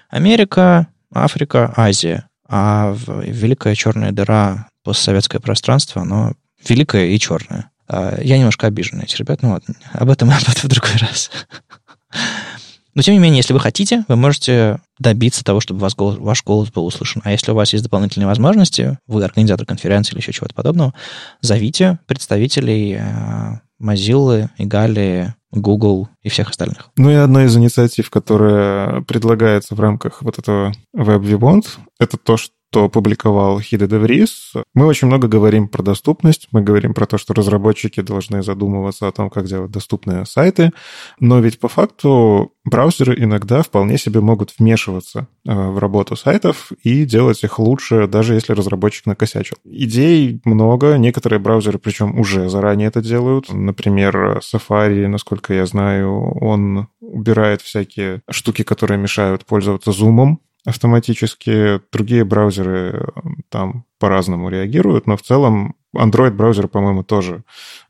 [0.09, 2.29] Америка, Африка, Азия.
[2.49, 6.33] А великая черная дыра, постсоветское пространство, оно
[6.69, 7.71] великое и черное.
[7.89, 10.97] А, я немножко обижен на этих ребят, ну ладно, об этом, об этом в другой
[11.01, 11.31] раз.
[12.97, 16.43] Но, тем не менее, если вы хотите, вы можете добиться того, чтобы ваш голос, ваш
[16.43, 17.21] голос был услышан.
[17.27, 20.95] А если у вас есть дополнительные возможности, вы организатор конференции или еще чего-то подобного,
[21.43, 26.89] зовите представителей э, Mozilla, Игалии, Google и всех остальных.
[26.97, 31.67] Ну и одна из инициатив, которая предлагается в рамках вот этого Web Vibond,
[32.01, 34.53] это то, что что публиковал Хиде Деврис.
[34.75, 39.13] Мы очень много говорим про доступность, мы говорим про то, что разработчики должны задумываться о
[39.13, 40.73] том, как делать доступные сайты,
[41.19, 47.07] но ведь по факту браузеры иногда вполне себе могут вмешиваться э, в работу сайтов и
[47.07, 49.57] делать их лучше, даже если разработчик накосячил.
[49.65, 53.51] Идей много, некоторые браузеры, причем уже заранее это делают.
[53.51, 56.13] Например, Safari, насколько я знаю,
[56.43, 61.81] он убирает всякие штуки, которые мешают пользоваться зумом автоматически.
[61.93, 67.45] Другие браузеры э, там по-разному реагируют, но в целом Android-браузер, по-моему, тоже.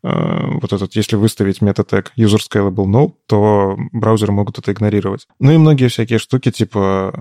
[0.04, 5.26] Э, вот этот, если выставить метод тег user scalable no, то браузеры могут это игнорировать.
[5.40, 7.12] Ну и многие всякие штуки, типа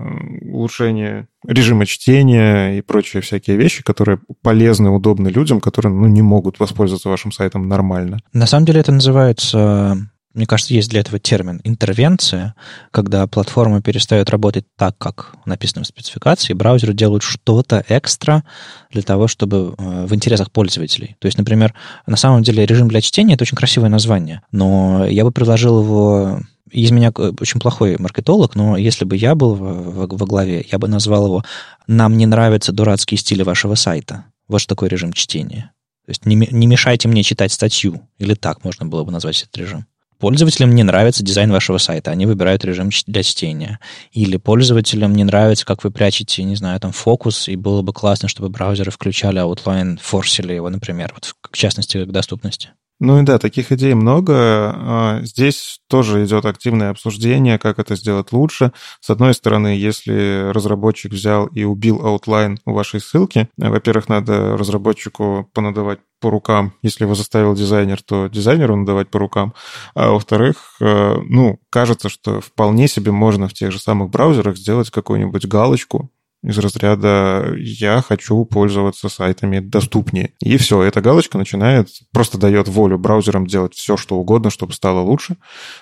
[0.42, 6.60] улучшение режима чтения и прочие всякие вещи, которые полезны, удобны людям, которые ну, не могут
[6.60, 8.18] воспользоваться вашим сайтом нормально.
[8.32, 9.96] На самом деле это называется
[10.36, 12.54] мне кажется, есть для этого термин интервенция,
[12.90, 18.44] когда платформа перестает работать так, как написано в спецификации, браузеры делают что-то экстра
[18.90, 21.16] для того, чтобы э, в интересах пользователей.
[21.20, 21.72] То есть, например,
[22.06, 26.40] на самом деле режим для чтения это очень красивое название, но я бы предложил его
[26.70, 31.26] из меня очень плохой маркетолог, но если бы я был во главе, я бы назвал
[31.26, 31.44] его
[31.86, 34.26] «Нам не нравятся дурацкие стили вашего сайта».
[34.48, 35.72] Вот что такое режим чтения.
[36.04, 38.08] То есть не, не мешайте мне читать статью.
[38.18, 39.86] Или так можно было бы назвать этот режим.
[40.18, 43.80] Пользователям не нравится дизайн вашего сайта, они выбирают режим для чтения.
[44.12, 48.28] Или пользователям не нравится, как вы прячете, не знаю, там фокус, и было бы классно,
[48.28, 52.70] чтобы браузеры включали outline, форсили его, например, вот в частности к доступности.
[52.98, 54.34] Ну и да, таких идей много.
[54.34, 58.72] А, здесь тоже идет активное обсуждение, как это сделать лучше.
[59.00, 65.50] С одной стороны, если разработчик взял и убил outline у вашей ссылки, во-первых, надо разработчику
[65.52, 66.72] понадавать по рукам.
[66.82, 69.52] Если его заставил дизайнер, то дизайнеру надавать по рукам.
[69.94, 74.90] А во-вторых, э, ну, кажется, что вполне себе можно в тех же самых браузерах сделать
[74.90, 76.10] какую-нибудь галочку,
[76.46, 80.32] из разряда «я хочу пользоваться сайтами доступнее».
[80.40, 85.00] И все, эта галочка начинает, просто дает волю браузерам делать все, что угодно, чтобы стало
[85.00, 85.36] лучше,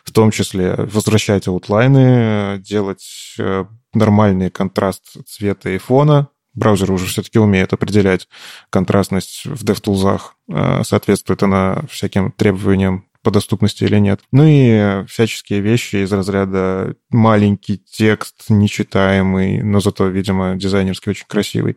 [0.05, 7.39] в том числе возвращать аутлайны, делать э, нормальный контраст цвета и фона, браузеры уже все-таки
[7.39, 8.27] умеют определять
[8.71, 14.21] контрастность в DevTools, э, соответствует она всяким требованиям по доступности или нет.
[14.31, 21.77] Ну и всяческие вещи из разряда маленький текст, нечитаемый, но зато, видимо, дизайнерский очень красивый,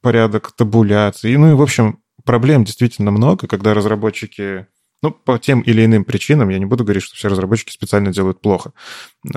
[0.00, 1.34] порядок табуляции.
[1.34, 4.66] Ну и, в общем, проблем действительно много, когда разработчики
[5.02, 8.40] ну, по тем или иным причинам, я не буду говорить, что все разработчики специально делают
[8.40, 8.72] плохо.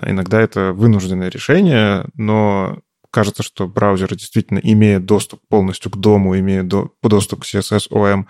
[0.03, 6.63] Иногда это вынужденное решение, но кажется, что браузеры действительно, имея доступ полностью к дому, имея
[7.01, 8.25] доступ к CSS, OM,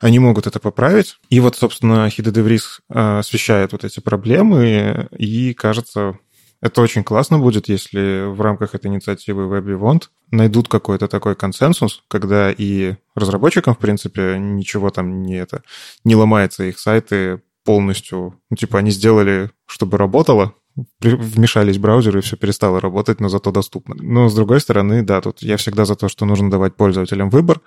[0.00, 1.16] они могут это поправить.
[1.30, 6.18] И вот, собственно, Хида Деврис а, освещает вот эти проблемы, и, кажется,
[6.60, 12.50] это очень классно будет, если в рамках этой инициативы WebEvent найдут какой-то такой консенсус, когда
[12.50, 15.62] и разработчикам, в принципе, ничего там не, это,
[16.04, 20.54] не ломается, их сайты полностью, ну, типа, они сделали, чтобы работало,
[21.00, 23.94] вмешались браузеры, и все перестало работать, но зато доступно.
[23.98, 27.60] Но, с другой стороны, да, тут я всегда за то, что нужно давать пользователям выбор.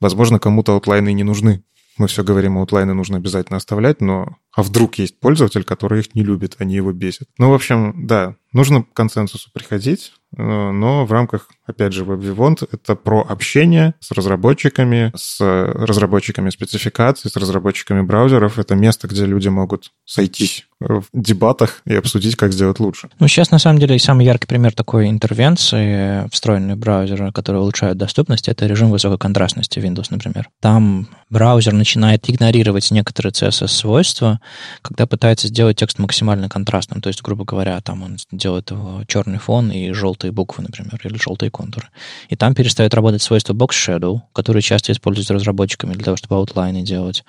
[0.00, 1.64] Возможно, кому-то аутлайны не нужны,
[1.98, 6.22] мы все говорим, аутлайны нужно обязательно оставлять, но а вдруг есть пользователь, который их не
[6.22, 7.28] любит, они его бесят.
[7.38, 12.68] Ну, в общем, да, нужно к консенсусу приходить, э, но в рамках, опять же, WebVivont
[12.70, 18.58] это про общение с разработчиками, с разработчиками спецификаций, с разработчиками браузеров.
[18.58, 23.08] Это место, где люди могут сойтись в дебатах и обсудить, как сделать лучше.
[23.18, 28.48] Ну, сейчас, на самом деле, самый яркий пример такой интервенции, встроенные браузеры, которые улучшают доступность,
[28.48, 30.48] это режим высокой контрастности Windows, например.
[30.60, 34.40] Там браузер начинает игнорировать некоторые CSS-свойства,
[34.82, 37.00] когда пытается сделать текст максимально контрастным.
[37.00, 41.16] То есть, грубо говоря, там он делает его черный фон и желтые буквы, например, или
[41.16, 41.88] желтые контуры.
[42.28, 46.82] И там перестает работать свойство Box Shadow, которое часто используются разработчиками для того, чтобы аутлайны
[46.82, 47.24] делать.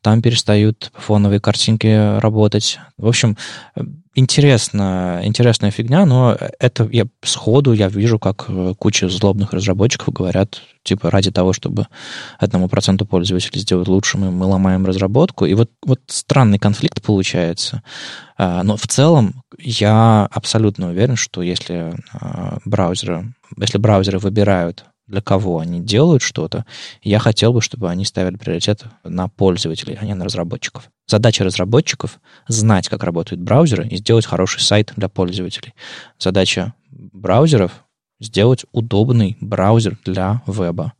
[0.00, 2.78] Там перестают фоновые картинки работать.
[2.98, 3.36] В общем,
[4.14, 10.62] интересно, интересная фигня, но это я сходу я вижу, как э, куча злобных разработчиков говорят,
[10.82, 11.86] типа, ради того, чтобы
[12.38, 15.46] одному проценту пользователей сделать лучше, мы, мы ломаем разработку.
[15.46, 17.82] И вот, вот странный конфликт получается.
[18.36, 25.20] А, но в целом я абсолютно уверен, что если а, браузеры, если браузеры выбирают для
[25.20, 26.64] кого они делают что-то,
[27.02, 30.90] я хотел бы, чтобы они ставили приоритет на пользователей, а не на разработчиков.
[31.06, 35.74] Задача разработчиков— знать, как работают браузеры и сделать хороший сайт для пользователей.
[36.18, 37.84] Задача браузеров—
[38.20, 40.94] сделать удобный браузер для веба.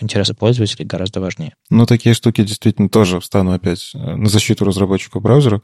[0.00, 1.54] Интересы пользователей гораздо важнее.
[1.70, 5.62] Ну, такие штуки действительно тоже встану опять э, на защиту разработчику браузера.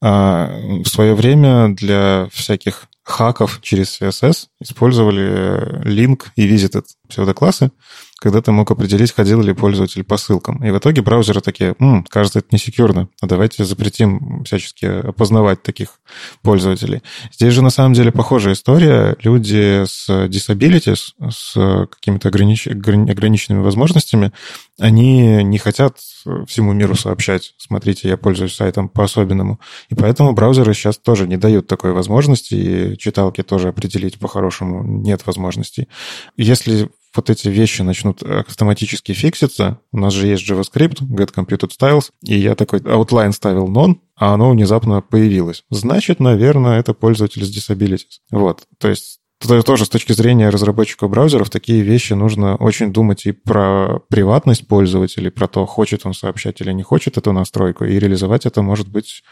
[0.00, 0.50] А,
[0.84, 7.70] в свое время для всяких хаков через CSS использовали link и visited псевдоклассы,
[8.18, 10.64] когда ты мог определить, ходил ли пользователь по ссылкам.
[10.64, 15.62] И в итоге браузеры такие, М, кажется, это не секьюрно, а давайте запретим всячески опознавать
[15.62, 16.00] таких
[16.42, 17.02] пользователей.
[17.32, 19.16] Здесь же на самом деле похожая история.
[19.22, 22.66] Люди с disabilities, с какими-то огранич...
[22.66, 24.32] ограниченными возможностями,
[24.78, 25.98] они не хотят
[26.46, 29.60] всему миру сообщать, смотрите, я пользуюсь сайтом по-особенному.
[29.90, 35.26] И поэтому браузеры сейчас тоже не дают такой возможности, и читалки тоже определить по-хорошему нет
[35.26, 35.88] возможностей.
[36.36, 39.80] Если вот эти вещи начнут автоматически фикситься.
[39.92, 44.34] У нас же есть JavaScript, get computed styles, и я такой outline ставил non, а
[44.34, 45.64] оно внезапно появилось.
[45.70, 48.20] Значит, наверное, это пользователь с disabilities.
[48.30, 49.20] Вот, то есть
[49.64, 55.30] тоже с точки зрения разработчика браузеров такие вещи нужно очень думать и про приватность пользователя,
[55.30, 59.22] про то, хочет он сообщать или не хочет эту настройку, и реализовать это может быть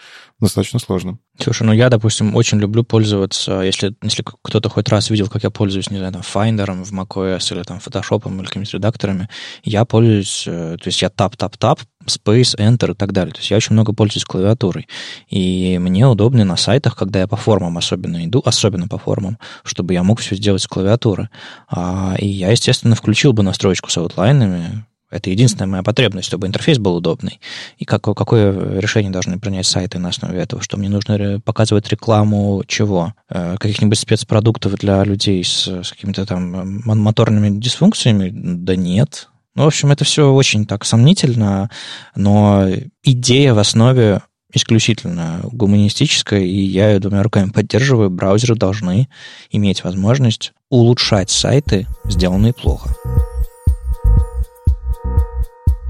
[0.41, 1.19] достаточно сложно.
[1.41, 5.51] Слушай, ну я, допустим, очень люблю пользоваться, если, если кто-то хоть раз видел, как я
[5.51, 9.29] пользуюсь, не знаю, там, Finder в macOS или там Photoshop или какими-то редакторами,
[9.65, 13.33] я пользуюсь, э, то есть я Tab-Tab-Tab, Space, Enter и так далее.
[13.33, 14.89] То есть я очень много пользуюсь клавиатурой.
[15.29, 19.95] И мне удобно на сайтах, когда я по формам особенно иду, особенно по формам, чтобы
[19.95, 21.29] я мог все сделать с клавиатуры.
[21.69, 26.49] А, и я, естественно, включил бы настроечку с outline ами, это единственная моя потребность, чтобы
[26.49, 27.41] интерфейс был удобный.
[27.79, 30.63] И как, какое решение должны принять сайты на основе этого?
[30.63, 33.15] Что мне нужно показывать рекламу чего?
[33.29, 38.31] Э, каких-нибудь спецпродуктов для людей с, с какими-то там моторными дисфункциями?
[38.33, 39.29] Да нет.
[39.57, 41.71] Ну, в общем, это все очень так сомнительно,
[42.15, 42.69] но
[43.03, 44.21] идея в основе
[44.53, 48.11] исключительно гуманистическая, и я ее двумя руками поддерживаю.
[48.11, 49.09] Браузеры должны
[49.51, 52.95] иметь возможность улучшать сайты, сделанные плохо.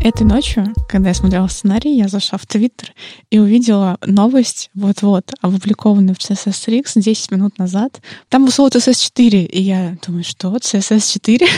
[0.00, 2.92] Этой ночью, когда я смотрела сценарий, я зашла в Твиттер
[3.30, 8.00] и увидела новость вот-вот, опубликованную в CSS Rix 10 минут назад.
[8.28, 11.48] Там был слово CSS 4, и я думаю, что, CSS 4?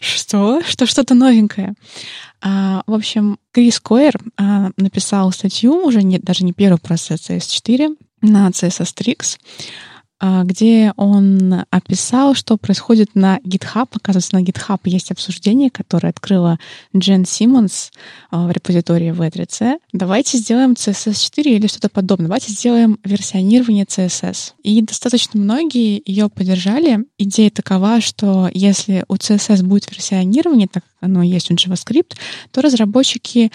[0.00, 0.62] Что?
[0.62, 1.74] Что что-то новенькое.
[2.40, 7.48] А, в общем, Крис Койер а, написал статью, уже не, даже не первый про CSS
[7.48, 7.90] 4,
[8.22, 9.91] на CSS Tricks, а,
[10.22, 13.88] где он описал, что происходит на GitHub.
[13.92, 16.58] Оказывается, на GitHub есть обсуждение, которое открыла
[16.96, 17.90] Джен Симмонс
[18.30, 19.78] а, в репозитории V3C.
[19.92, 22.28] Давайте сделаем CSS 4 или что-то подобное.
[22.28, 24.52] Давайте сделаем версионирование CSS.
[24.62, 27.00] И достаточно многие ее поддержали.
[27.18, 32.14] Идея такова, что если у CSS будет версионирование, так как оно есть у JavaScript,
[32.52, 33.50] то разработчики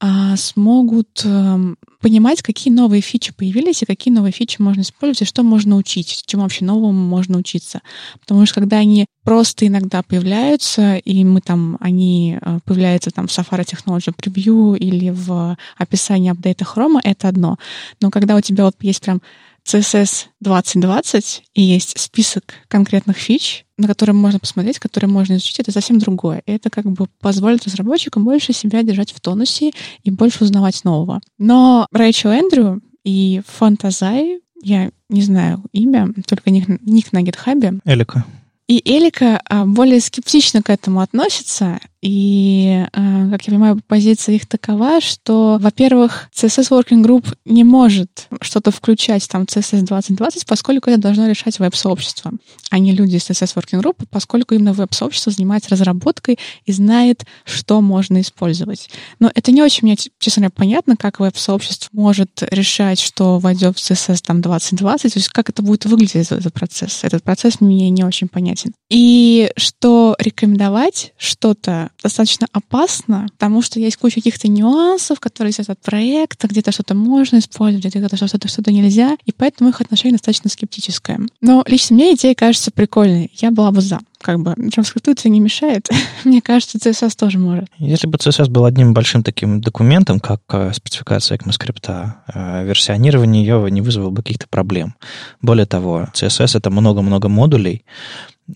[0.00, 5.24] а, смогут эм, понимать, какие новые фичи появились и какие новые фичи можно использовать, и
[5.24, 7.82] что можно учить, чему вообще новому можно учиться.
[8.20, 13.30] Потому что когда они просто иногда появляются, и мы там, они э, появляются там в
[13.30, 17.58] Safari Technology Preview или в описании апдейта Chrome, это одно.
[18.00, 19.20] Но когда у тебя вот есть прям
[19.64, 25.72] CSS 2020 и есть список конкретных фич, на которые можно посмотреть, которые можно изучить, это
[25.72, 26.42] совсем другое.
[26.46, 29.72] И это как бы позволит разработчикам больше себя держать в тонусе
[30.04, 31.20] и больше узнавать нового.
[31.38, 37.80] Но Рэйчел Эндрю и Фантазай, я не знаю имя, только ник, ник на гитхабе.
[37.84, 38.24] Элика.
[38.68, 44.46] И Элика а, более скептично к этому относится, и, а, как я понимаю, позиция их
[44.46, 51.00] такова, что, во-первых, CSS Working Group не может что-то включать там CSS 2020, поскольку это
[51.00, 52.32] должно решать веб-сообщество,
[52.70, 57.80] а не люди из CSS Working Group, поскольку именно веб-сообщество занимается разработкой и знает, что
[57.80, 58.90] можно использовать.
[59.18, 63.90] Но это не очень мне, честно говоря, понятно, как веб-сообщество может решать, что войдет в
[63.90, 67.04] CSS там 2020, то есть как это будет выглядеть, этот процесс.
[67.04, 68.72] Этот процесс мне не очень понятен понятен.
[68.88, 75.80] И что рекомендовать что-то достаточно опасно, потому что есть куча каких-то нюансов, которые зависят от
[75.80, 81.20] проекта, где-то что-то можно использовать, где-то что-то что нельзя, и поэтому их отношение достаточно скептическое.
[81.40, 83.30] Но лично мне идея кажется прикольной.
[83.34, 85.88] Я была бы за как бы JavaScript не мешает.
[86.24, 87.66] Мне кажется, CSS тоже может.
[87.78, 93.70] Если бы CSS был одним большим таким документом, как э, спецификация ECMAScript, э, версионирование ее
[93.70, 94.94] не вызвало бы каких-то проблем.
[95.40, 97.84] Более того, CSS— это много-много модулей,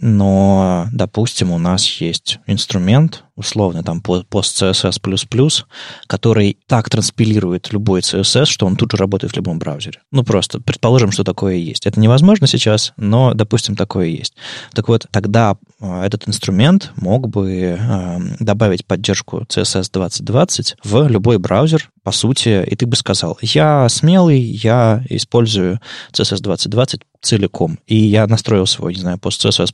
[0.00, 5.64] но, допустим, у нас есть инструмент, условно, там, post-CSS++,
[6.06, 10.00] который так транспилирует любой CSS, что он тут же работает в любом браузере.
[10.10, 11.86] Ну, просто предположим, что такое есть.
[11.86, 14.34] Это невозможно сейчас, но, допустим, такое есть.
[14.72, 21.38] Так вот, тогда э, этот инструмент мог бы э, добавить поддержку CSS 2020 в любой
[21.38, 25.80] браузер, по сути, и ты бы сказал, я смелый, я использую
[26.12, 27.78] CSS 2020 целиком.
[27.86, 29.72] И я настроил свой, не знаю, пост CSS++,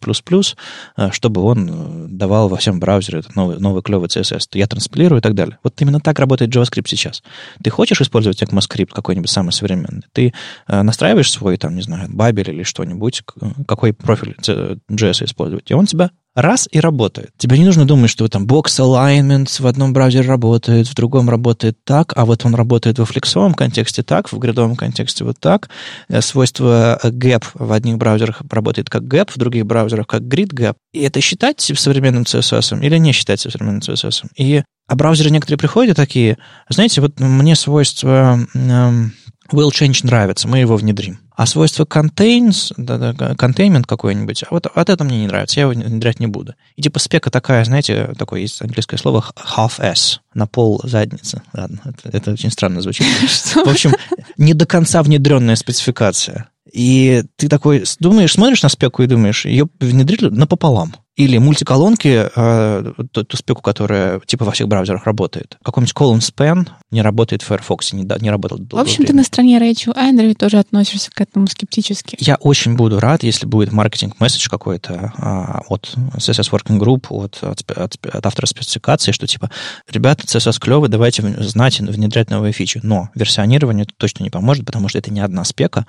[0.97, 4.49] э, чтобы он э, давал во всем браузере этот новый, новый клевый CSS.
[4.53, 5.59] Я транспилирую и так далее.
[5.63, 7.23] Вот именно так работает JavaScript сейчас.
[7.63, 10.03] Ты хочешь использовать ECMAScript какой-нибудь самый современный?
[10.13, 10.33] Ты
[10.69, 13.23] э, настраиваешь свой, там, не знаю, Babel или что-нибудь,
[13.67, 17.31] какой профиль JS использовать, и он тебя раз и работает.
[17.37, 21.79] Тебе не нужно думать, что там box alignment в одном браузере работает, в другом работает
[21.85, 25.71] так, а вот он работает во флексовом контексте так, в грядовом контексте вот так.
[26.09, 30.75] Э, свойство gap в одних браузерах работает как gap, в других браузерах как grid gap.
[30.93, 34.27] И это считать современным CSS или не считать современным CSS?
[34.37, 36.37] И а браузеры некоторые приходят такие,
[36.69, 39.13] знаете, вот мне свойство эм,
[39.53, 41.19] will change нравится, мы его внедрим.
[41.37, 45.63] А свойство contains, да, да, containment какой-нибудь, а вот, вот это мне не нравится, я
[45.63, 46.55] его внедрять не буду.
[46.77, 51.43] И типа спека такая, знаете, такое есть английское слово half-s, на пол задницы.
[51.53, 53.07] Ладно, это, это очень странно звучит.
[53.55, 53.93] В общем,
[54.37, 56.51] не до конца внедренная спецификация.
[56.73, 60.95] И ты такой думаешь, смотришь на спеку и думаешь, ее внедрили напополам.
[61.21, 65.59] Или мультиколонки, э, ту, ту спеку, которая типа во всех браузерах работает.
[65.63, 69.59] Какой-нибудь column span не работает в Firefox, не, не работал В общем, ты на стороне
[69.59, 72.17] Рэйчел Эндрю тоже относишься к этому скептически.
[72.19, 77.71] Я очень буду рад, если будет маркетинг-месседж какой-то а, от CSS Working Group, от, от,
[77.71, 79.51] от, от автора спецификации, что типа,
[79.91, 82.81] ребята, CSS клевый, давайте знать и внедрять новые фичи.
[82.83, 85.87] Но версионирование это точно не поможет, потому что это не одна спека,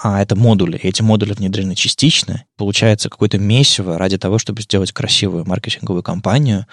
[0.00, 0.76] а это модули.
[0.76, 2.44] И эти модули внедрены частично.
[2.56, 6.66] Получается какое-то месиво ради того, чтобы сделать красивую маркетинговую кампанию.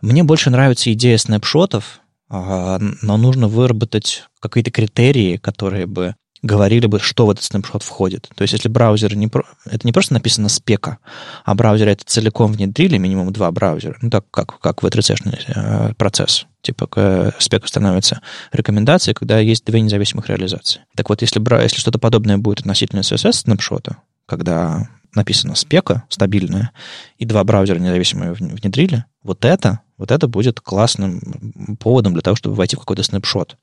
[0.00, 2.00] Мне больше нравится идея снапшотов,
[2.30, 8.30] а, но нужно выработать какие-то критерии, которые бы говорили бы, что в этот снапшот входит.
[8.34, 9.30] То есть, если браузер не...
[9.66, 10.96] Это не просто написано спека,
[11.44, 15.02] а браузеры это целиком внедрили, минимум два браузера, ну, так как, как в 3
[15.48, 16.46] э, процесс.
[16.62, 20.80] Типа к спеку становится рекомендацией, когда есть две независимых реализации.
[20.96, 26.72] Так вот, если, если что-то подобное будет относительно CSS снапшота, когда написано спека стабильная,
[27.18, 32.56] и два браузера независимые внедрили, вот это, вот это будет классным поводом для того, чтобы
[32.56, 33.56] войти в какой-то снапшот.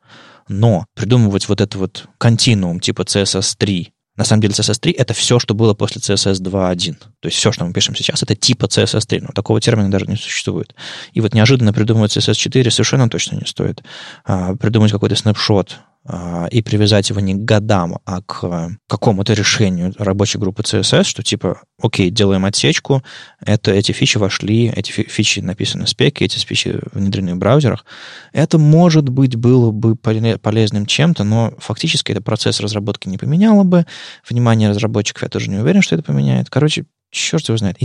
[0.47, 3.87] Но придумывать вот это вот континуум типа CSS3,
[4.17, 6.95] на самом деле CSS3— это все, что было после CSS 2.1.
[6.95, 9.19] То есть все, что мы пишем сейчас, это типа CSS3.
[9.21, 10.73] Но такого термина даже не существует.
[11.13, 13.83] И вот неожиданно придумывать CSS4 совершенно точно не стоит.
[14.25, 15.77] А, придумать какой-то снапшот,
[16.51, 21.61] и привязать его не к годам, а к какому-то решению рабочей группы CSS, что типа,
[21.81, 23.03] окей, делаем отсечку,
[23.45, 27.85] это, эти фичи вошли, эти фичи написаны в спеке, эти фичи внедрены в браузерах.
[28.31, 33.85] Это, может быть, было бы полезным чем-то, но фактически это процесс разработки не поменяло бы.
[34.29, 36.49] Внимание разработчиков я тоже не уверен, что это поменяет.
[36.49, 37.77] Короче, черт его знает.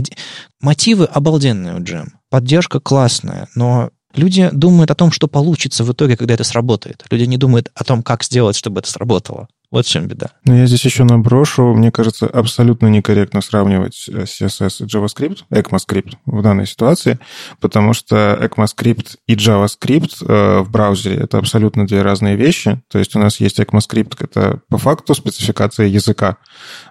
[0.61, 2.19] Мотивы обалденные у Джем.
[2.29, 7.03] Поддержка классная, но Люди думают о том, что получится в итоге, когда это сработает.
[7.09, 9.47] Люди не думают о том, как сделать, чтобы это сработало.
[9.73, 10.27] Вот в чем беда.
[10.45, 11.73] Но я здесь еще наброшу.
[11.73, 17.17] Мне кажется, абсолютно некорректно сравнивать э, CSS и JavaScript, ECMAScript в данной ситуации,
[17.59, 22.83] потому что ECMAScript и JavaScript э, в браузере— это абсолютно две разные вещи.
[22.87, 26.37] То есть у нас есть ECMAScript, это по факту спецификация языка,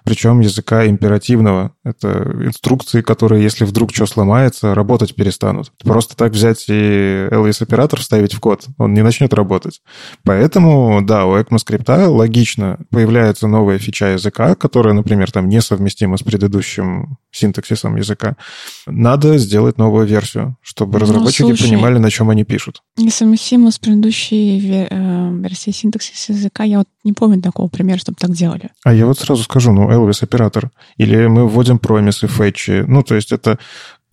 [0.03, 1.71] причем языка императивного.
[1.85, 5.71] Это инструкции, которые, если вдруг что сломается, работать перестанут.
[5.81, 9.81] Просто так взять и LS-оператор вставить в код, он не начнет работать.
[10.25, 17.17] Поэтому, да, у ECMAScript логично появляется новая фича языка, которая, например, там несовместима с предыдущим
[17.31, 18.35] синтаксисом языка,
[18.85, 22.81] надо сделать новую версию, чтобы ну, разработчики слушай, понимали, на чем они пишут.
[22.97, 28.31] Несовместимо с предыдущей э, версией синтаксиса языка, я вот не помню такого примера, чтобы так
[28.31, 28.69] делали.
[28.83, 30.71] А я вот сразу скажу, ну, Elvis оператор.
[30.97, 32.83] Или мы вводим промисы, фетчи.
[32.87, 33.59] Ну, то есть это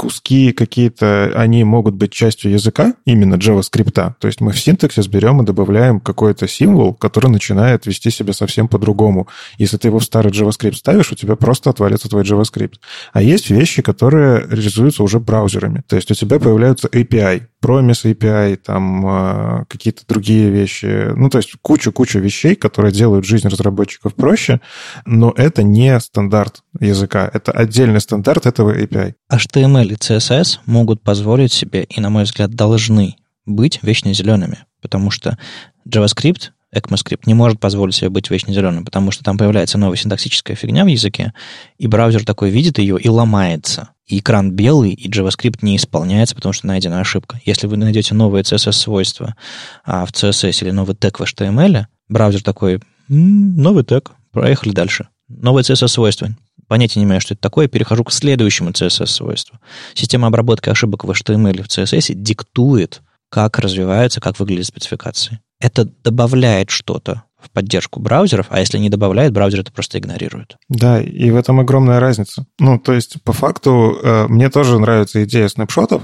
[0.00, 4.14] куски какие-то, они могут быть частью языка, именно JavaScript.
[4.18, 8.66] То есть мы в синтаксис берем и добавляем какой-то символ, который начинает вести себя совсем
[8.66, 9.28] по-другому.
[9.58, 12.76] Если ты его в старый JavaScript ставишь, у тебя просто отвалится твой JavaScript.
[13.12, 15.82] А есть вещи, которые реализуются уже браузерами.
[15.86, 21.12] То есть у тебя появляются API, Promise API, там а, какие-то другие вещи.
[21.14, 24.60] Ну, то есть кучу-кучу вещей, которые делают жизнь разработчиков проще,
[25.04, 27.30] но это не стандарт языка.
[27.32, 29.14] Это отдельный стандарт этого API.
[29.30, 35.10] HTML и CSS могут позволить себе, и, на мой взгляд, должны быть вечно зелеными, потому
[35.10, 35.38] что
[35.86, 40.56] JavaScript ECMAScript не может позволить себе быть вечно зеленым, потому что там появляется новая синтаксическая
[40.56, 41.32] фигня в языке,
[41.78, 43.90] и браузер такой видит ее и ломается.
[44.06, 47.40] И экран белый, и JavaScript не исполняется, потому что найдена ошибка.
[47.44, 49.36] Если вы найдете новые CSS-свойства
[49.84, 55.08] а, в CSS или новый тег в HTML, браузер такой, м-м, новый тег, проехали дальше.
[55.28, 56.30] Новое CSS-свойство.
[56.66, 59.58] Понятия не имею, что это такое, перехожу к следующему CSS-свойству.
[59.94, 65.40] Система обработки ошибок в HTML и в CSS диктует, как развиваются, как выглядят спецификации.
[65.60, 70.56] Это добавляет что-то в поддержку браузеров, а если не добавляет, браузер это просто игнорирует.
[70.68, 72.46] Да, и в этом огромная разница.
[72.58, 76.02] Ну, то есть, по факту, э, мне тоже нравится идея снапшотов,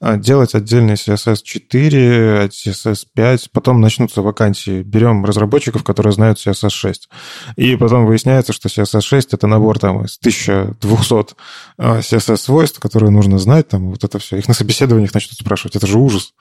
[0.00, 4.82] э, делать отдельный CSS 4, CSS 5, потом начнутся вакансии.
[4.82, 7.08] Берем разработчиков, которые знают CSS 6.
[7.56, 11.34] И потом выясняется, что CSS 6 это набор там из 1200
[11.78, 14.36] CSS-свойств, которые нужно знать, там вот это все.
[14.38, 16.32] Их на собеседованиях начнут спрашивать, это же ужас.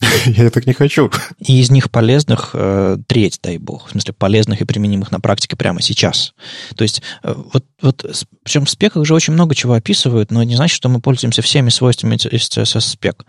[0.26, 1.10] Я так не хочу.
[1.38, 3.88] И из них полезных э, треть, дай бог.
[3.88, 6.34] В смысле, полезных и применимых на практике прямо сейчас.
[6.74, 10.56] То есть, э, вот, вот причем в спеках же очень много чего описывают, но не
[10.56, 13.24] значит, что мы пользуемся всеми свойствами CSS спек.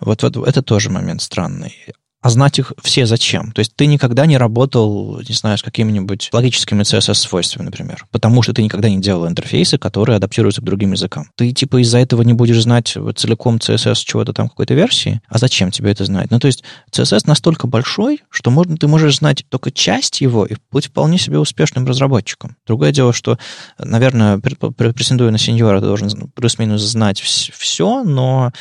[0.00, 1.74] Вот, вот это тоже момент странный
[2.20, 3.52] а знать их все зачем?
[3.52, 8.52] То есть ты никогда не работал, не знаю, с какими-нибудь логическими CSS-свойствами, например, потому что
[8.52, 11.30] ты никогда не делал интерфейсы, которые адаптируются к другим языкам.
[11.36, 15.70] Ты типа из-за этого не будешь знать целиком CSS чего-то там какой-то версии, а зачем
[15.70, 16.30] тебе это знать?
[16.30, 20.56] Ну, то есть CSS настолько большой, что можно, ты можешь знать только часть его и
[20.72, 22.56] быть вполне себе успешным разработчиком.
[22.66, 23.38] Другое дело, что,
[23.78, 28.52] наверное, претендуя на сеньора, ты должен плюс-минус знать все, но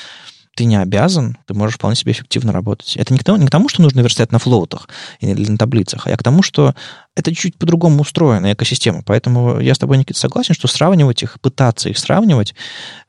[0.58, 2.98] ты не обязан, ты можешь вполне себе эффективно работать.
[2.98, 4.90] Это не к тому, не к тому что нужно верстать на флоутах
[5.20, 6.74] или на таблицах, а к тому, что
[7.18, 9.02] это чуть по-другому устроена экосистема.
[9.04, 12.54] Поэтому я с тобой, Никита, согласен, что сравнивать их, пытаться их сравнивать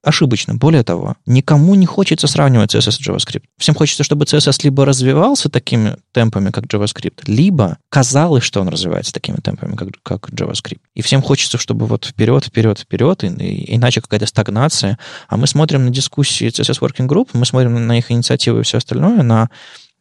[0.02, 0.54] ошибочно.
[0.54, 3.42] Более того, никому не хочется сравнивать CSS и JavaScript.
[3.59, 9.12] Всем хочется, чтобы CSS либо развивался такими темпами, как JavaScript, либо казалось, что он развивается
[9.12, 10.80] такими темпами, как, как JavaScript.
[10.94, 14.98] И всем хочется, чтобы вот вперед, вперед, вперед, и, и, иначе какая-то стагнация.
[15.28, 18.78] А мы смотрим на дискуссии CSS Working Group, мы смотрим на их инициативы и все
[18.78, 19.50] остальное, на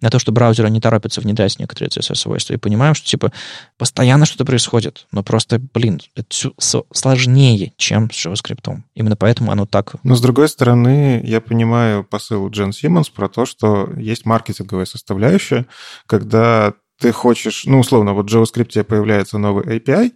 [0.02, 3.32] на то, что браузеры не торопятся внедрять некоторые CSS-свойства, и понимаем, что, типа,
[3.78, 8.82] постоянно что-то происходит, но просто, блин, это все сложнее, чем с JavaScript.
[8.96, 9.96] Именно поэтому оно так...
[10.04, 15.66] Но, с другой стороны, я понимаю посыл Джен Симмонс про то, что есть маркетинговая составляющая,
[16.06, 20.12] когда ты хочешь, ну, условно, вот в JavaScript появляется новый API,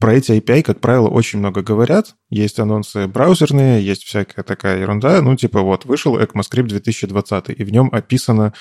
[0.00, 2.14] про эти API, как правило, очень много говорят.
[2.28, 5.22] Есть анонсы браузерные, есть всякая такая ерунда.
[5.22, 8.52] Ну, типа вот, вышел ECMAScript 2020, и в нем описано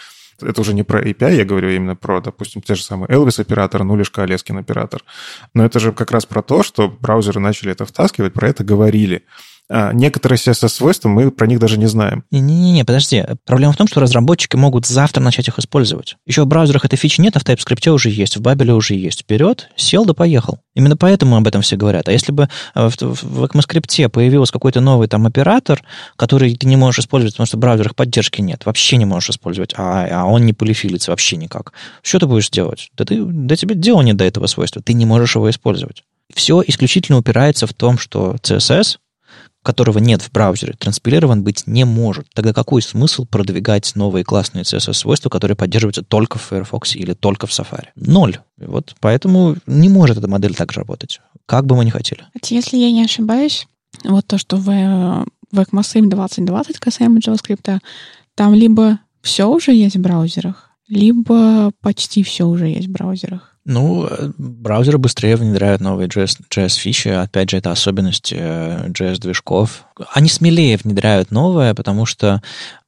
[0.42, 3.84] это уже не про API, я говорю именно про, допустим, те же самые Elvis оператор,
[3.84, 5.04] нулишка Олескин оператор.
[5.54, 9.24] Но это же как раз про то, что браузеры начали это втаскивать, про это говорили.
[9.70, 12.24] А некоторые CSS-свойства мы про них даже не знаем.
[12.32, 13.24] Не-не-не, подожди.
[13.46, 16.18] Проблема в том, что разработчики могут завтра начать их использовать.
[16.26, 19.22] Еще в браузерах этой фичи нет, а в TypeScript уже есть, в Babel уже есть.
[19.22, 20.60] Вперед, сел да поехал.
[20.76, 22.08] Именно поэтому об этом все говорят.
[22.08, 25.82] А если бы э, в, в ECMAScript появился какой-то новый там оператор,
[26.18, 29.74] который ты не можешь использовать, потому что в браузерах поддержки нет, вообще не можешь использовать,
[29.78, 31.74] а, а он не полифилится вообще никак.
[32.02, 32.90] Что ты будешь делать?
[32.98, 36.04] Да, ты, да тебе дела нет до этого свойства, ты не можешь его использовать.
[36.34, 38.98] Все исключительно упирается в том, что CSS
[39.64, 42.28] которого нет в браузере, транспилирован быть не может.
[42.34, 47.52] Тогда какой смысл продвигать новые классные CSS-свойства, которые поддерживаются только в Firefox или только в
[47.52, 47.88] Safari?
[47.96, 48.38] Ноль.
[48.58, 52.26] Вот поэтому не может эта модель так же работать, как бы мы ни хотели.
[52.50, 53.68] Если я не ошибаюсь,
[54.04, 57.80] вот то, что в, в ECMAScript 2020 касаемо JavaScript,
[58.36, 63.53] там либо все уже есть в браузерах, либо почти все уже есть в браузерах.
[63.66, 67.08] Ну, браузеры быстрее внедряют новые JS, JS-фичи.
[67.10, 69.86] Опять же, это особенность JS-движков.
[70.00, 72.42] Э, Они смелее внедряют новое, потому что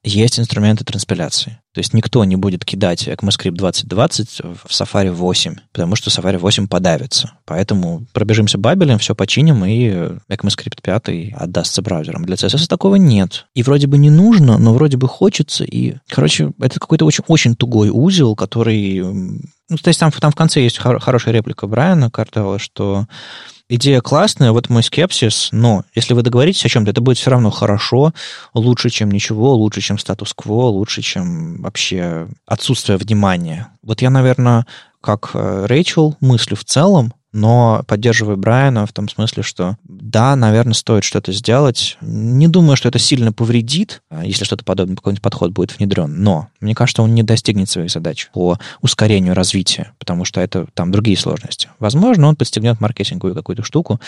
[0.04, 1.58] есть инструменты транспиляции.
[1.72, 6.68] То есть никто не будет кидать ECMAScript 2020 в Safari 8, потому что Safari 8
[6.68, 7.32] подавится.
[7.46, 9.88] Поэтому пробежимся бабелем, все починим, и
[10.28, 12.24] ECMAScript 5 отдастся браузерам.
[12.24, 13.46] Для CSS такого нет.
[13.54, 15.64] И вроде бы не нужно, но вроде бы хочется.
[15.64, 19.00] И, короче, это какой-то очень, очень тугой узел, который...
[19.68, 23.06] Ну, то есть там, там в конце есть хор- хорошая реплика Брайана Картелла, что
[23.68, 27.50] идея классная, вот мой скепсис, но если вы договоритесь о чем-то, это будет все равно
[27.50, 28.12] хорошо,
[28.54, 33.68] лучше, чем ничего, лучше, чем статус-кво, лучше, чем вообще отсутствие внимания.
[33.82, 34.66] Вот я, наверное,
[35.00, 40.72] как э, Рэйчел мыслю в целом, но поддерживаю Брайана в том смысле, что да, наверное,
[40.72, 41.98] стоит что-то сделать.
[42.00, 46.48] Не думаю, что это сильно повредит, а, если что-то подобное, какой-нибудь подход будет внедрен, но
[46.60, 51.18] мне кажется, он не достигнет своих задач по ускорению развития, потому что это там другие
[51.18, 51.68] сложности.
[51.78, 54.00] Возможно, он подстегнет маркетинговую какую-то штуку,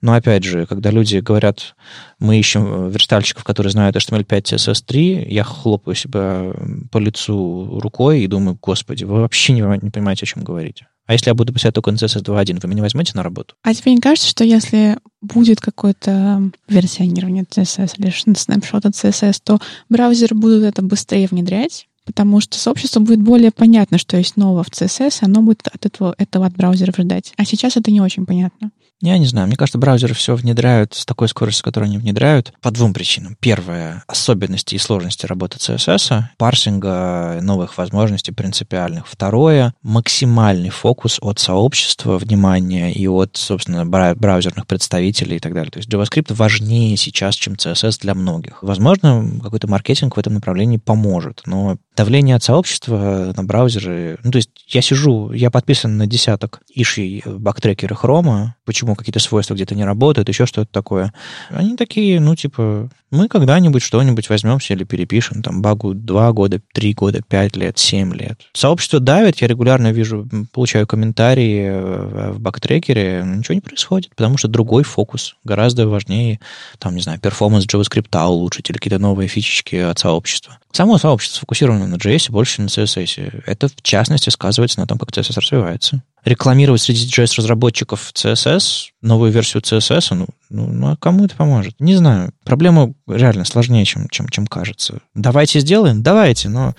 [0.00, 1.74] но опять же, когда люди говорят,
[2.20, 6.52] мы ищем верстальщиков, которые знают HTML5, CSS3, я хлопаю себя
[6.92, 10.86] по лицу рукой и думаю, господи, вы вообще не, не понимаете, о чем говорите.
[11.06, 13.54] А если я буду писать только на CSS 2.1, вы меня возьмете на работу?
[13.62, 19.58] А тебе не кажется, что если будет какое-то версионирование CSS или снапшот от CSS, то
[19.88, 24.68] браузеры будут это быстрее внедрять, потому что сообществу будет более понятно, что есть нового в
[24.68, 27.32] CSS, и оно будет от этого, этого от браузеров ждать.
[27.36, 28.70] А сейчас это не очень понятно.
[29.02, 29.46] Я не знаю.
[29.46, 33.36] Мне кажется, браузеры все внедряют с такой скоростью, с которой они внедряют, по двум причинам.
[33.40, 39.06] Первое— особенности и сложности работы CSS, парсинга, новых возможностей принципиальных.
[39.06, 45.70] Второе— максимальный фокус от сообщества, внимания и от, собственно, браузерных представителей и так далее.
[45.70, 48.62] То есть JavaScript важнее сейчас, чем CSS для многих.
[48.62, 54.18] Возможно, какой-то маркетинг в этом направлении поможет, но давление от сообщества на браузеры...
[54.22, 59.54] Ну, то есть я сижу, я подписан на десяток ишей бактрекера Chrome, почему какие-то свойства
[59.54, 61.12] где-то не работают, еще что-то такое.
[61.50, 66.94] Они такие, ну, типа, мы когда-нибудь что-нибудь возьмемся или перепишем, там, багу два года, три
[66.94, 68.40] года, пять лет, семь лет.
[68.52, 74.48] Сообщество давит, я регулярно вижу, получаю комментарии э, в бактрекере, ничего не происходит, потому что
[74.48, 76.40] другой фокус гораздо важнее,
[76.78, 80.58] там, не знаю, перформанс JavaScript улучшить или какие-то новые фичечки от сообщества.
[80.76, 83.44] Само сообщество сфокусировано на JS, больше на CSS.
[83.46, 86.02] Это, в частности, сказывается на том, как CSS развивается.
[86.24, 91.80] Рекламировать среди JS-разработчиков CSS, новую версию CSS, ну, ну, ну, а кому это поможет?
[91.80, 92.32] Не знаю.
[92.44, 95.00] Проблема реально сложнее, чем, чем, чем кажется.
[95.14, 96.02] Давайте сделаем?
[96.02, 96.74] Давайте, но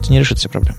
[0.00, 0.78] это не решит все проблемы.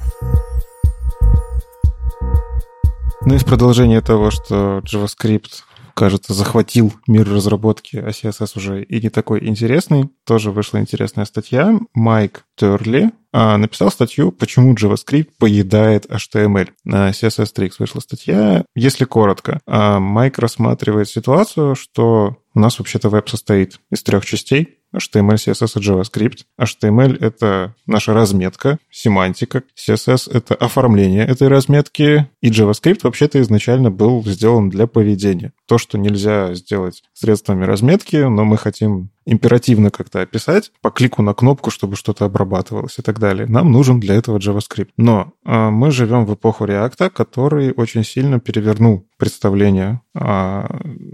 [3.26, 5.64] Ну и в продолжение того, что JavaScript
[5.98, 10.10] кажется, захватил мир разработки, а CSS уже и не такой интересный.
[10.26, 11.74] Тоже вышла интересная статья.
[11.96, 16.70] Майк Терли а, написал статью «Почему JavaScript поедает HTML».
[16.84, 18.64] На CSS Tricks вышла статья.
[18.76, 24.78] Если коротко, а, Майк рассматривает ситуацию, что у нас вообще-то веб состоит из трех частей.
[24.98, 26.40] HTML, CSS и JavaScript.
[26.60, 29.64] HTML— это наша разметка, семантика.
[29.76, 32.30] CSS— это оформление этой разметки.
[32.42, 35.54] И JavaScript вообще-то изначально был сделан для поведения.
[35.68, 41.34] То, что нельзя сделать средствами разметки, но мы хотим императивно как-то описать по клику на
[41.34, 43.46] кнопку, чтобы что-то обрабатывалось и так далее.
[43.46, 44.90] Нам нужен для этого JavaScript.
[44.98, 50.68] Но э, мы живем в эпоху React, который очень сильно перевернул представление о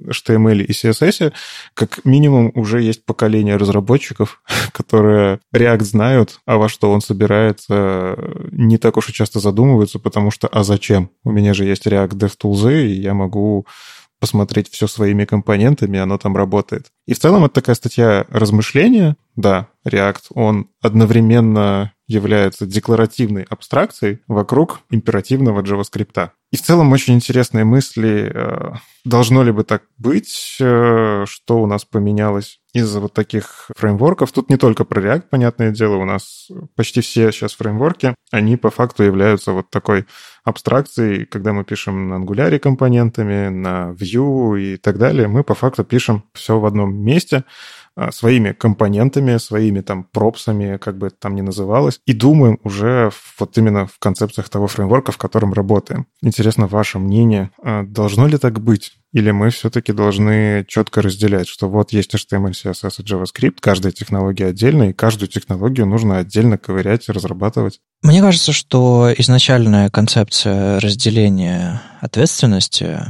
[0.07, 1.33] HTML и CSS.
[1.73, 4.41] Как минимум уже есть поколение разработчиков,
[4.73, 8.15] которые React знают, а во что он собирается,
[8.51, 11.09] не так уж и часто задумываются, потому что а зачем?
[11.23, 13.65] У меня же есть React DevTools, и я могу
[14.23, 16.85] посмотреть все своими компонентами, оно там работает.
[17.05, 19.17] И в целом это такая статья размышления.
[19.35, 26.29] Да, React, он одновременно является декларативной абстракцией вокруг императивного JavaScript.
[26.53, 28.31] И в целом очень интересные мысли.
[28.31, 28.73] Э,
[29.03, 30.57] должно ли бы так быть?
[30.61, 34.31] Э, что у нас поменялось из-за вот таких фреймворков?
[34.31, 38.69] Тут не только про React, понятное дело, у нас почти все сейчас фреймворки, они по
[38.69, 40.05] факту являются вот такой
[40.43, 45.83] абстракцией, когда мы пишем на Angular компонентами, на Vue и так далее, мы по факту
[45.83, 47.45] пишем все в одном месте,
[48.11, 53.57] своими компонентами, своими там пропсами, как бы это там ни называлось, и думаем уже вот
[53.57, 56.07] именно в концепциях того фреймворка, в котором работаем.
[56.21, 58.93] Интересно ваше мнение, а, должно ли так быть?
[59.13, 64.47] Или мы все-таки должны четко разделять, что вот есть HTML, CSS и JavaScript, каждая технология
[64.47, 67.79] отдельно, и каждую технологию нужно отдельно ковырять и разрабатывать?
[68.01, 73.01] Мне кажется, что изначальная концепция разделения ответственности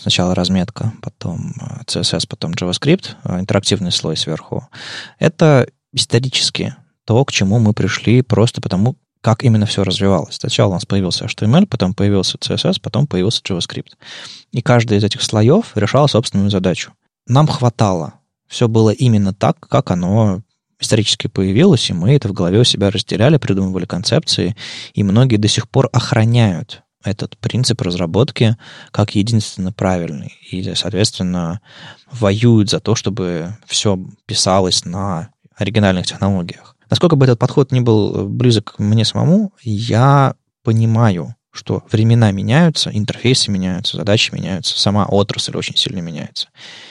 [0.00, 1.52] Сначала разметка, потом
[1.86, 4.66] CSS, э, потом JavaScript, э, интерактивный слой сверху.
[5.18, 6.74] Это исторически
[7.04, 10.36] то, к чему мы пришли просто потому, как именно все развивалось.
[10.36, 13.92] Сначала у нас появился HTML, потом появился CSS, потом появился JavaScript.
[14.52, 16.92] И каждый из этих слоев решал собственную задачу.
[17.26, 18.14] Нам хватало.
[18.48, 20.40] Все было именно так, как оно
[20.78, 24.56] исторически появилось, и мы это в голове у себя разделяли, придумывали концепции,
[24.94, 28.56] и многие до сих пор охраняют этот принцип разработки
[28.90, 30.36] как единственно правильный.
[30.50, 31.60] И, соответственно,
[32.10, 36.76] воюют за то, чтобы все писалось на оригинальных технологиях.
[36.88, 40.34] Насколько бы этот подход не был близок мне самому, я
[40.64, 46.48] понимаю, что времена меняются, интерфейсы меняются, задачи меняются, сама отрасль очень сильно меняется.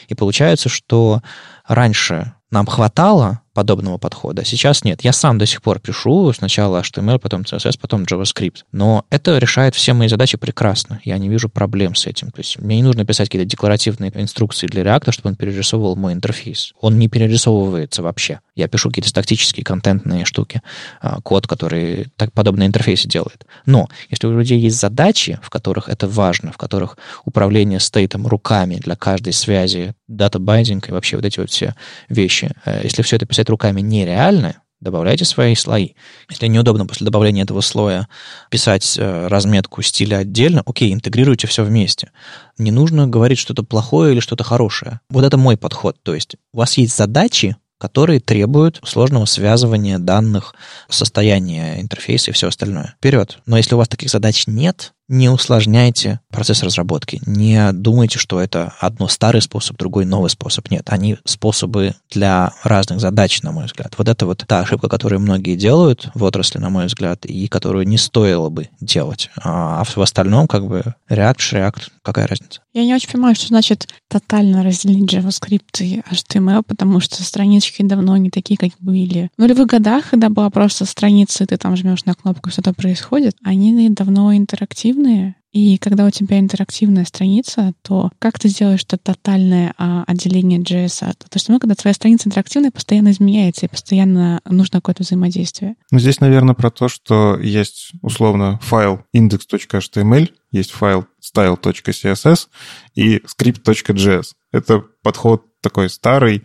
[0.07, 1.21] И получается, что
[1.67, 4.45] раньше нам хватало подобного подхода.
[4.45, 5.01] Сейчас нет.
[5.03, 8.59] Я сам до сих пор пишу сначала HTML, потом CSS, потом JavaScript.
[8.71, 11.01] Но это решает все мои задачи прекрасно.
[11.03, 12.31] Я не вижу проблем с этим.
[12.31, 16.13] То есть мне не нужно писать какие-то декларативные инструкции для React, чтобы он перерисовывал мой
[16.13, 16.71] интерфейс.
[16.79, 18.39] Он не перерисовывается вообще.
[18.55, 20.61] Я пишу какие-то статические контентные штуки,
[21.01, 23.45] а, код, который так подобные интерфейсы делает.
[23.65, 28.75] Но если у людей есть задачи, в которых это важно, в которых управление стейтом руками
[28.75, 31.75] для каждой связи, дата-байдинг и вообще вот эти вот все
[32.07, 35.89] вещи, э, если все это писать руками нереально, добавляйте свои слои.
[36.29, 38.07] Если неудобно после добавления этого слоя
[38.49, 42.11] писать э, разметку стиля отдельно, окей, интегрируйте все вместе.
[42.57, 45.01] Не нужно говорить что-то плохое или что-то хорошее.
[45.09, 45.97] Вот это мой подход.
[46.03, 50.53] То есть у вас есть задачи, которые требуют сложного связывания данных,
[50.89, 52.95] состояния интерфейса и все остальное.
[52.97, 53.39] Вперед.
[53.45, 57.21] Но если у вас таких задач нет, не усложняйте процесс разработки.
[57.25, 60.69] Не думайте, что это одно старый способ, другой новый способ.
[60.69, 63.95] Нет, они способы для разных задач, на мой взгляд.
[63.97, 67.87] Вот это вот та ошибка, которую многие делают в отрасли, на мой взгляд, и которую
[67.87, 69.29] не стоило бы делать.
[69.43, 72.61] А в остальном, как бы, React, React, какая разница?
[72.71, 78.15] Я не очень понимаю, что значит тотально разделить JavaScript и HTML, потому что странички давно
[78.17, 79.31] не такие, как были.
[79.37, 83.35] В нулевых годах, когда была просто страница, и ты там жмешь на кнопку, что-то происходит,
[83.43, 88.97] они давно интерактивны интерактивные, и когда у тебя интерактивная страница, то как ты сделаешь это
[88.97, 94.79] тотальное а, отделение JS от HTML, когда твоя страница интерактивная, постоянно изменяется, и постоянно нужно
[94.79, 95.75] какое-то взаимодействие?
[95.91, 102.47] Ну, здесь, наверное, про то, что есть условно файл index.html, есть файл style.css
[102.95, 104.25] и script.js.
[104.51, 106.43] Это подход такой старый,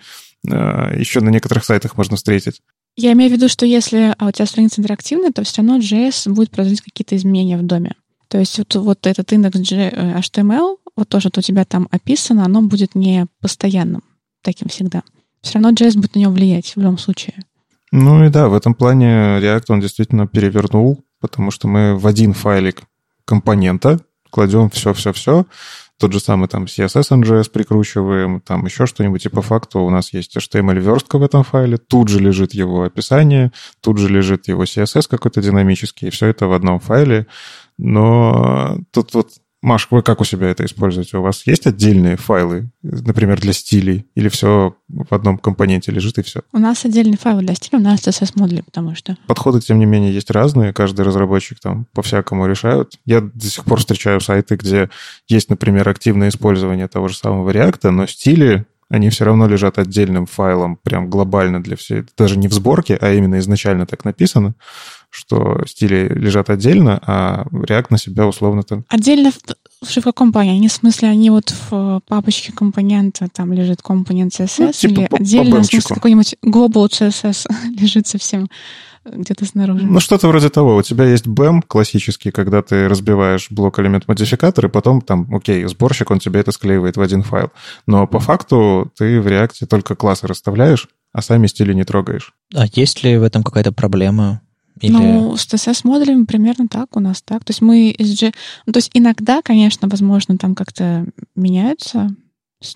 [0.48, 2.62] э, еще на некоторых сайтах можно встретить.
[2.96, 6.32] Я имею в виду, что если а у тебя страница интерактивная, то все равно JS
[6.32, 7.94] будет производить какие-то изменения в доме.
[8.34, 12.62] То есть вот, вот этот индекс HTML, вот то, что у тебя там описано, оно
[12.62, 14.02] будет не постоянным
[14.42, 15.04] таким всегда.
[15.40, 17.44] Все равно JS будет на него влиять в любом случае.
[17.92, 22.32] Ну и да, в этом плане React он действительно перевернул, потому что мы в один
[22.32, 22.82] файлик
[23.24, 25.46] компонента кладем все-все-все,
[26.00, 30.12] тот же самый там CSS NGS прикручиваем, там еще что-нибудь, и по факту у нас
[30.12, 35.06] есть HTML-верстка в этом файле, тут же лежит его описание, тут же лежит его CSS
[35.08, 37.28] какой-то динамический, и все это в одном файле.
[37.78, 39.30] Но тут вот
[39.64, 41.16] Маш, вы как у себя это используете?
[41.16, 44.04] У вас есть отдельные файлы, например, для стилей?
[44.14, 46.42] Или все в одном компоненте лежит и все?
[46.52, 49.16] У нас отдельные файлы для стиля, у нас CSS-модули, потому что...
[49.26, 50.74] Подходы, тем не менее, есть разные.
[50.74, 52.98] Каждый разработчик там по-всякому решают.
[53.06, 54.90] Я до сих пор встречаю сайты, где
[55.28, 60.26] есть, например, активное использование того же самого React, но стили они все равно лежат отдельным
[60.26, 64.54] файлом, прям глобально для всей, даже не в сборке, а именно изначально так написано,
[65.10, 68.84] что стили лежат отдельно, а React на себя условно там...
[68.88, 69.38] Отдельно в,
[69.86, 70.52] в каком плане?
[70.52, 75.06] Они, в смысле, они вот в папочке компонента, там лежит компонент CSS, ну, типа или
[75.06, 77.46] по, отдельно, по в смысле, какой-нибудь global CSS
[77.80, 78.48] лежит совсем
[79.04, 79.84] где-то снаружи.
[79.84, 80.76] Ну, что-то вроде того.
[80.76, 85.64] У тебя есть BEM классический, когда ты разбиваешь блок элемент модификатор, и потом там, окей,
[85.66, 87.50] сборщик, он тебе это склеивает в один файл.
[87.86, 92.34] Но по факту ты в React только классы расставляешь, а сами стили не трогаешь.
[92.54, 94.40] А есть ли в этом какая-то проблема?
[94.80, 94.92] Или...
[94.92, 97.44] Ну, с CSS-модулями примерно так, у нас так.
[97.44, 98.34] То есть мы SG...
[98.66, 102.10] Ну, то есть иногда, конечно, возможно, там как-то меняются,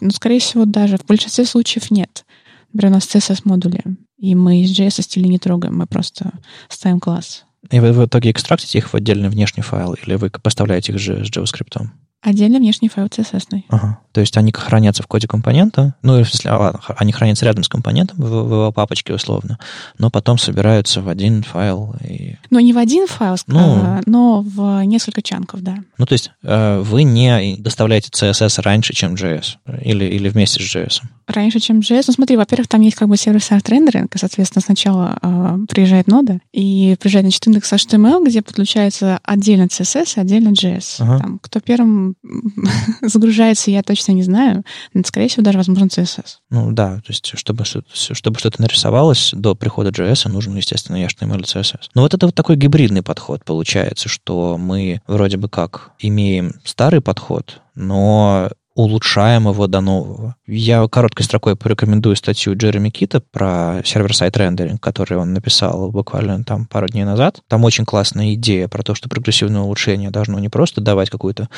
[0.01, 2.25] но, скорее всего, даже в большинстве случаев нет.
[2.73, 3.83] Например, у нас CSS-модули.
[4.19, 6.33] И мы из JS стили не трогаем, мы просто
[6.69, 7.45] ставим класс.
[7.71, 11.25] И вы в итоге экстрактите их в отдельный внешний файл, или вы поставляете их же
[11.25, 11.89] с JavaScript?
[12.21, 13.63] Отдельно внешний файл CSS.
[13.69, 14.01] Ага.
[14.13, 17.69] То есть они хранятся в коде компонента, ну, в смысле, а, они хранятся рядом с
[17.69, 19.59] компонентом в, в его папочке условно,
[19.99, 21.95] но потом собираются в один файл.
[22.03, 22.35] И...
[22.51, 25.77] Ну, не в один файл, ну, а, но в несколько чанков, да.
[25.97, 30.75] Ну, то есть э, вы не доставляете CSS раньше, чем JS, или, или вместе с
[30.75, 31.03] JS?
[31.29, 32.05] Раньше, чем JS.
[32.09, 36.97] Ну, смотри, во-первых, там есть как бы сервис-арт рендеринг, соответственно, сначала э, приезжает нода, и
[36.99, 40.97] приезжает, значит, индекс HTML, где подключается отдельно CSS и отдельно JS.
[40.99, 41.19] Ага.
[41.21, 42.08] Там, кто первым
[43.03, 44.65] загружается, я точно не знаю.
[44.95, 46.39] Но, скорее всего, даже, возможно, CSS.
[46.51, 51.43] Ну да, то есть, чтобы, чтобы что-то нарисовалось до прихода JS, нужно, естественно, HTML и
[51.43, 51.91] CSS.
[51.95, 57.01] Но вот это вот такой гибридный подход получается, что мы вроде бы как имеем старый
[57.01, 60.37] подход, но улучшаем его до нового.
[60.47, 66.65] Я короткой строкой порекомендую статью Джереми Кита про server-side рендеринг, который он написал буквально там
[66.65, 67.41] пару дней назад.
[67.49, 71.49] Там очень классная идея про то, что прогрессивное улучшение должно не просто давать какую-то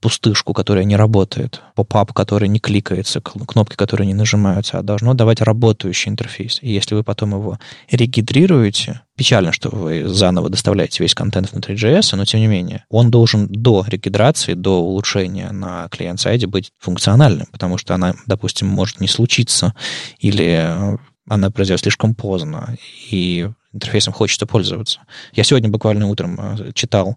[0.00, 5.40] пустышку, которая не работает, pop-up, который не кликается, кнопки, которые не нажимаются, а должно давать
[5.42, 6.58] работающий интерфейс.
[6.60, 12.16] И если вы потом его регидрируете, Печально, что вы заново доставляете весь контент внутри JS,
[12.16, 17.46] но тем не менее, он должен до регидрации, до улучшения на client-side е быть функциональным,
[17.52, 19.74] потому что она, допустим, может не случиться,
[20.18, 20.98] или
[21.28, 22.76] она произойдет слишком поздно,
[23.10, 25.00] и интерфейсом хочется пользоваться.
[25.32, 27.16] Я сегодня буквально утром э, читал,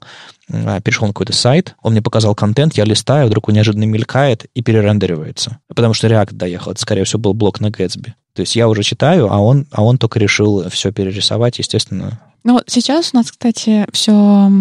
[0.49, 4.45] э, перешел на какой-то сайт, он мне показал контент, я листаю, вдруг он неожиданно мелькает
[4.53, 5.59] и перерендеривается.
[5.67, 6.71] Потому что React доехал.
[6.71, 8.13] Это, скорее всего, был блок на Gatsby.
[8.37, 12.19] То есть я уже читаю, а он, а он только решил все перерисовать, естественно.
[12.43, 14.51] Ну сейчас у нас, кстати, все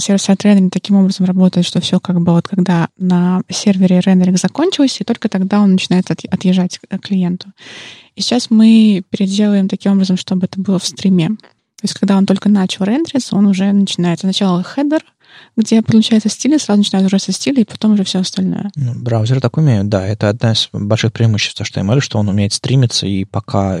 [0.00, 5.04] сервис-сайт рендеринг таким образом работает, что все как бы вот когда на сервере рендеринг закончился,
[5.04, 7.52] и только тогда он начинает отъезжать к клиенту.
[8.16, 11.28] И сейчас мы переделаем таким образом, чтобы это было в стриме.
[11.28, 15.04] То есть, когда он только начал рендериться, он уже начинает сначала хедер,
[15.56, 18.70] где получается стиль, сразу начинают уже со стиля, и потом уже все остальное.
[18.76, 20.06] Ну, браузеры так умеют, да.
[20.06, 23.80] Это одна из больших преимуществ HTML, что он умеет стримиться, и пока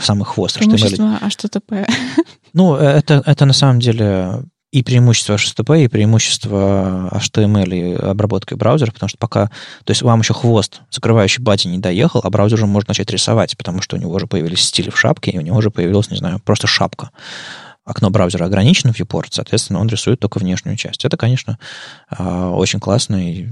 [0.00, 1.88] самый хвост Преимущество HTTP.
[2.52, 8.90] Ну, это, это на самом деле и преимущество HTTP, и преимущество HTML и обработки браузера,
[8.90, 9.46] потому что пока...
[9.84, 13.56] То есть вам еще хвост, закрывающий body, не доехал, а браузер уже может начать рисовать,
[13.56, 16.16] потому что у него уже появились стили в шапке, и у него уже появилась, не
[16.16, 17.10] знаю, просто шапка.
[17.86, 21.04] Окно браузера ограничено viewport, соответственно, он рисует только внешнюю часть.
[21.04, 21.56] Это, конечно,
[22.10, 23.46] а, очень классно, и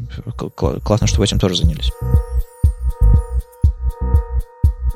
[0.56, 1.92] классно, что вы этим тоже занялись.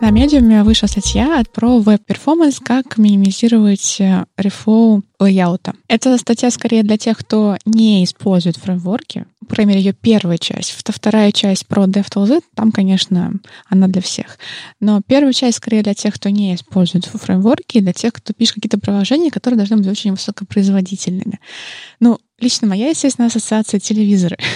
[0.00, 4.24] На Medium е вышла статья про веб-performance, как минимизировать э,
[5.18, 5.74] layout а.
[5.88, 9.26] Это статья скорее для тех, кто не использует фреймворки.
[9.48, 10.70] По крайней мере, ее первая часть.
[10.86, 13.32] Вторая часть про DevTools, там, конечно,
[13.68, 14.38] она для всех.
[14.78, 18.78] Но первая часть скорее для тех, кто не использует фреймворки, для тех, кто пишет какие-то
[18.78, 21.40] приложения, которые должны быть очень высокопроизводительными.
[21.98, 24.36] Ну, лично моя, естественно, ассоциация телевизоры.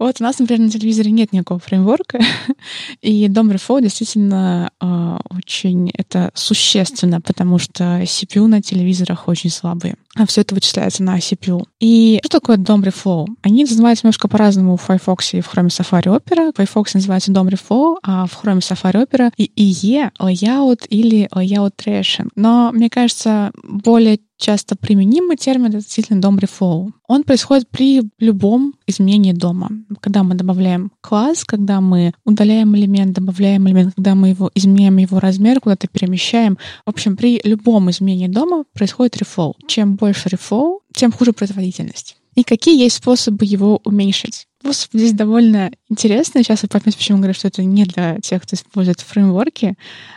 [0.00, 2.20] Вот у нас, например, на телевизоре нет никакого фреймворка,
[3.02, 9.96] и дом RFO действительно э, очень это существенно, потому что CPU на телевизорах очень слабые.
[10.16, 11.66] А все это вычисляется на CPU.
[11.80, 13.26] И что такое дом Reflow?
[13.42, 16.50] Они называются немножко по-разному в Firefox и в Chrome Safari Opera.
[16.52, 21.74] В Firefox называется дом Reflow, а в Chrome Safari Opera и IE, layout или layout
[21.76, 22.30] trashing.
[22.34, 26.90] Но, мне кажется, более часто применимый термин— это действительно дом Reflow.
[27.06, 29.70] Он происходит при любом изменении дома.
[30.00, 35.20] Когда мы добавляем класс, когда мы удаляем элемент, добавляем элемент, когда мы его изменяем его
[35.20, 36.58] размер, куда-то перемещаем.
[36.86, 39.52] В общем, при любом изменении дома происходит reflow.
[39.66, 42.16] Чем больше reflow, тем хуже производительность.
[42.34, 44.46] И какие есть способы его уменьшить?
[44.60, 46.42] Способ здесь довольно интересный.
[46.42, 49.76] Сейчас я поймете, почему говорю, что это не для тех, кто использует фреймворки.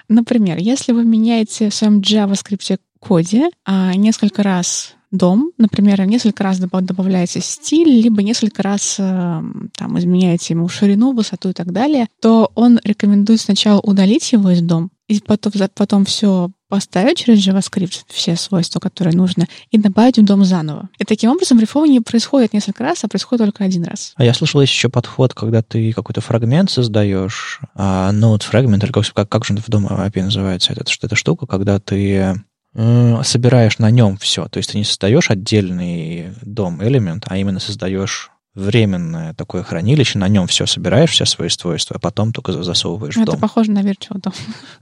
[0.10, 6.58] Например, если вы меняете в своем JavaScript коде а несколько раз дом, например, несколько раз
[6.60, 9.42] добавляете стиль, либо несколько раз э,
[9.78, 14.62] там, изменяете ему ширину, высоту и так далее, то он рекомендует сначала удалить его из
[14.62, 20.26] дом, и потом, потом все поставить через JavaScript, все свойства, которые нужны, и добавить в
[20.26, 20.90] дом заново.
[20.98, 24.14] И таким образом рефоу не происходит несколько раз, а происходит только один раз.
[24.16, 28.92] А я слышал, есть еще подход, когда ты какой-то фрагмент создаешь, а, node фрагмент, или
[28.92, 32.42] как, как же в дом API называется эта, эта штука, когда ты
[32.76, 34.48] собираешь на нем все.
[34.48, 40.28] То есть ты не создаешь отдельный дом элемент, а именно создаешь временное такое хранилище, на
[40.28, 43.36] нем все собираешь, все свои свойства, а потом только засовываешь ну, в дом.
[43.36, 44.34] Это похоже на Virtual DOM.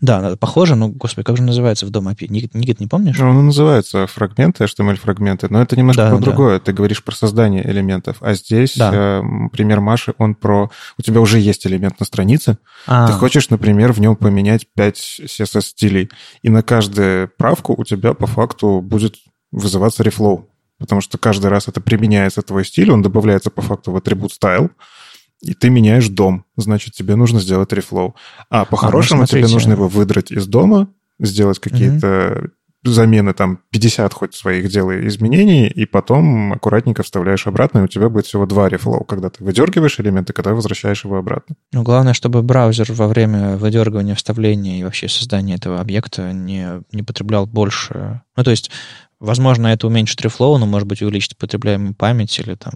[0.01, 2.27] Да, похоже, но, господи, как же называется в дом API?
[2.27, 3.17] Никит, Никит не помнишь?
[3.17, 6.23] Ну, он называется фрагменты, HTML-фрагменты, но это немножко да, про да.
[6.23, 6.59] другое.
[6.59, 8.91] Ты говоришь про создание элементов, а здесь да.
[8.93, 9.21] э,
[9.53, 10.69] пример Маши, он про...
[10.97, 12.57] У тебя уже есть элемент на странице,
[12.87, 13.07] а.
[13.07, 16.09] ты хочешь, например, в нем поменять 5 CSS-стилей,
[16.41, 19.15] и на каждую правку у тебя по факту будет
[19.51, 20.50] вызываться рефлоу
[20.81, 24.71] потому что каждый раз это применяется твой стиль, он добавляется по факту в атрибут style,
[25.41, 28.15] и ты меняешь дом, значит, тебе нужно сделать рефлоу.
[28.49, 32.51] А по-хорошему а, ну, тебе нужно его выдрать из дома, сделать какие-то mm
[32.83, 38.09] замены, там, 50 хоть своих делай изменений, и потом аккуратненько вставляешь обратно, и у тебя
[38.09, 41.55] будет всего два рефлоу, когда ты выдергиваешь элемент и когда возвращаешь его обратно.
[41.71, 47.03] Ну, главное, чтобы браузер во время выдергивания, вставления и вообще создания этого объекта не, не
[47.03, 48.21] потреблял больше...
[48.35, 48.71] Ну, то есть
[49.21, 52.73] Возможно, это уменьшит рефлоу, но, может быть, увеличит потребляемую память или там...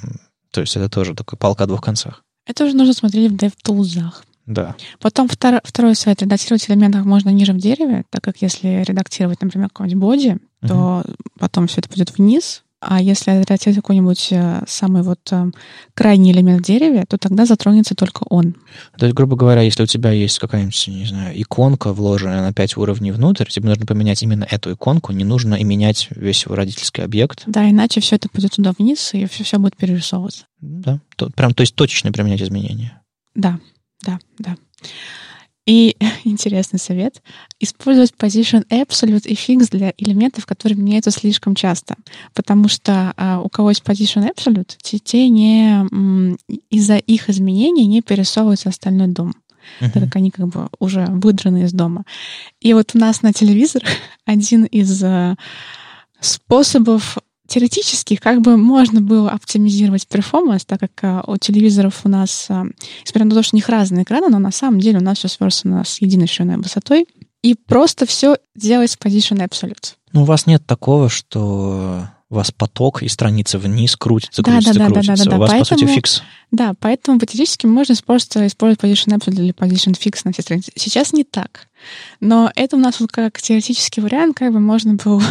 [0.52, 2.24] То есть это тоже такой палка о двух концах.
[2.46, 4.14] Это уже нужно смотреть в DevTools.
[4.46, 4.76] Да.
[5.00, 6.22] Потом втор, второй совет.
[6.22, 11.04] Редактировать элементы можно ниже в дереве, так как если редактировать, например, какой-нибудь боди, то
[11.40, 15.46] потом все это пойдет вниз, а если редактировать какой-нибудь э, самый вот э,
[15.94, 18.56] крайний элемент в дереве, то тогда затронется только он.
[18.98, 22.78] То есть, грубо говоря, если у тебя есть какая-нибудь, не знаю, иконка, вложенная на 5
[22.78, 27.04] уровней внутрь, тебе нужно поменять именно эту иконку, не нужно и менять весь его родительский
[27.04, 27.44] объект.
[27.48, 30.46] Да, иначе все это пойдет туда вниз, и все, все будет перерисовываться.
[30.60, 33.02] Да, то, прям, то есть точечно применять изменения.
[33.34, 33.60] Да,
[34.04, 34.56] да, да.
[35.66, 37.22] И интересный совет—
[37.60, 41.96] использовать position absolute и fix для элементов, которые меняются слишком часто.
[42.34, 45.86] Потому что а, у кого есть position absolute, те не
[46.70, 49.34] из-за их изменений не перерисовывается остальной дом.
[49.82, 49.92] Uh-huh.
[49.92, 52.06] Так как они как бы уже выдраны из дома.
[52.62, 53.90] И вот у нас на телевизорах
[54.26, 55.36] один из а,
[56.20, 57.18] способов
[57.48, 62.66] теоретически как бы можно было оптимизировать performance, так как а, у телевизоров у нас, а,
[63.04, 65.28] несмотря на то, что у них разные экраны, но на самом деле у нас все
[65.28, 67.08] сверстано с единой шириной-высотой,
[67.44, 69.94] и просто все делать в position absolute.
[70.14, 74.74] Ну, у вас нет такого, что у вас поток и страница вниз крутится, Да, крутится,
[74.74, 75.16] да, да, крутится.
[75.16, 76.22] да, да, да, у вас, по сути, поэтому- fix.
[76.52, 80.72] Да, поэтому теоретически можно просто использовать position absolute или position fix на все страницы.
[80.76, 81.68] Сейчас не так.
[82.20, 85.22] Но это у нас вот как теоретический вариант, как бы можно было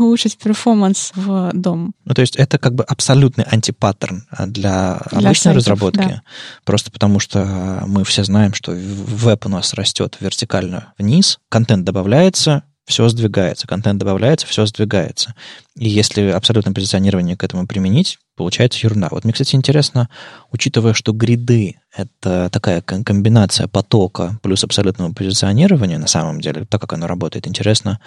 [0.00, 1.92] улучшить performance в DOM.
[2.04, 5.98] Ну, то есть это как бы абсолютный антипаттерн а, для, Для обычной сайтов, разработки.
[5.98, 6.22] да.
[6.64, 12.64] Просто потому что мы все знаем, что веб у нас растет вертикально вниз, контент добавляется,
[12.86, 15.34] все сдвигается, контент добавляется, все сдвигается.
[15.76, 19.08] И если абсолютное позиционирование к этому применить, получается ерунда.
[19.10, 20.08] Вот мне, кстати, интересно,
[20.52, 26.80] учитывая, что гриды— это такая ком- комбинация потока плюс абсолютного позиционирования, на самом деле, так
[26.80, 27.98] как оно работает, интересно,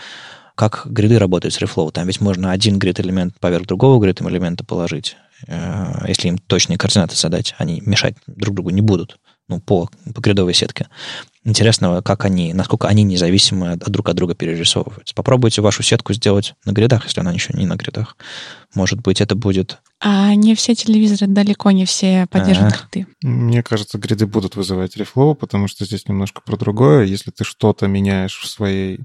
[0.59, 1.89] как гриды работают с Reflow.
[1.89, 5.15] Там ведь можно один грид-элемент поверх другого грид-элемента положить.
[5.47, 9.19] Э, Если им точные координаты задать, они мешать друг другу не будут.
[9.49, 10.87] Ну, по, по гридовой сетке.
[11.43, 15.15] Интересно, как они, насколько они независимы от, друг от друга перерисовываются.
[15.15, 18.15] Попробуйте вашу сетку сделать на гридах, если она еще не на гридах.
[18.75, 19.79] Может быть, это будет...
[20.01, 22.87] А не все телевизоры, далеко не все поддерживают А.
[22.91, 23.07] гриды.
[23.23, 27.05] Мне кажется, гриды будут вызывать рефлоу, потому что здесь немножко про другое.
[27.05, 28.99] Если ты что-то меняешь в своей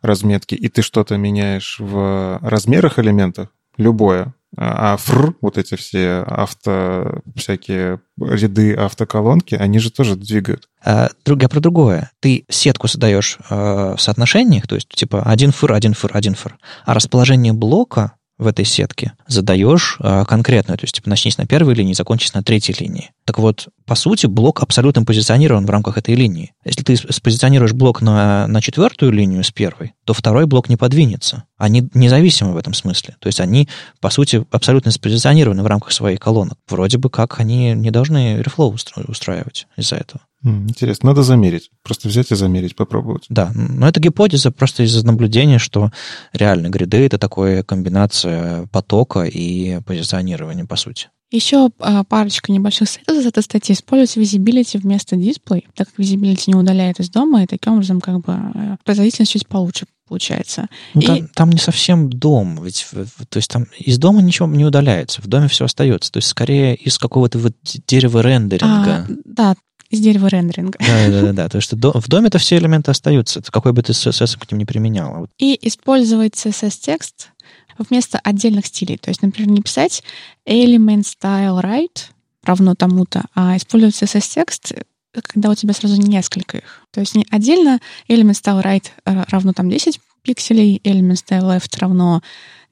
[0.00, 7.20] разметке, и ты что-то меняешь в размерах элементов, любое, а фр, вот эти все авто,
[7.36, 10.68] всякие ряды автоколонки, они же тоже двигают.
[10.84, 11.10] А,
[11.42, 12.10] я про другое.
[12.20, 16.58] Ты сетку создаешь э, в соотношениях, то есть типа один фыр, один фыр, один фыр.
[16.86, 21.74] А расположение блока в этой сетке задаешь э, конкретную, то есть типа начнись на первой
[21.74, 23.10] линии, закончись на третьей линии.
[23.24, 26.52] Так вот, по сути, блок абсолютно позиционирован в рамках этой линии.
[26.64, 31.44] Если ты спозиционируешь блок на, на четвертую линию с первой, то второй блок не подвинется.
[31.56, 33.16] Они независимы в этом смысле.
[33.20, 33.68] То есть они,
[34.00, 36.58] по сути, абсолютно спозиционированы в рамках своих колонок.
[36.68, 40.20] Вроде бы как они не должны рефлоу устра- устраивать из-за этого.
[40.48, 41.70] Интересно, надо замерить.
[41.82, 43.24] Просто взять и замерить, попробовать.
[43.28, 45.90] Да, но это гипотеза просто из-за наблюдения, что
[46.32, 51.08] реально гриды— это такая комбинация потока и позиционирования, по сути.
[51.30, 53.74] Еще а, парочка небольших советов из этой статьи.
[53.74, 58.20] Используйте visibility вместо display, так как visibility не удаляет из дома, и таким образом как
[58.20, 60.68] бы э, производительность чуть получше получается.
[60.94, 62.86] Ну, И- там, там не совсем дом, ведь,
[63.28, 66.10] то есть там из дома ничего не удаляется, в доме все остается.
[66.10, 67.52] То есть скорее из какого-то вот
[67.86, 69.06] дерева рендеринга.
[69.06, 69.54] А, да,
[69.90, 70.78] из дерева рендеринга.
[70.78, 71.48] Да, да, да, да.
[71.48, 75.14] То есть в доме-то все элементы остаются, какой бы ты CSS к ним не применял.
[75.14, 77.30] А вот И использовать CSS-текст
[77.78, 78.98] вместо отдельных стилей.
[78.98, 80.02] То есть, например, не писать
[80.46, 82.10] element style right
[82.42, 84.74] равно тому-то, а использовать CSS-текст,
[85.22, 86.86] когда у тебя сразу несколько их.
[86.90, 91.78] То есть не отдельно element style right ра- равно там 10 пикселей, element style left
[91.78, 92.22] равно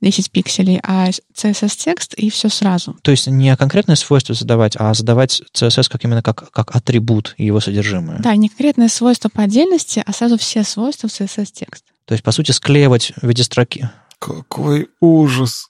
[0.00, 2.96] 10 пикселей, а CSS-текст и все сразу.
[3.02, 7.46] То есть не конкретное свойство задавать, а задавать CSS как именно как, как атрибут и
[7.46, 8.18] его содержимое.
[8.18, 11.84] Да, не конкретное свойство по отдельности, а сразу все свойства в CSS-текст.
[12.04, 13.90] То есть, по сути, склеивать в виде строки.
[14.18, 15.68] Какой ужас!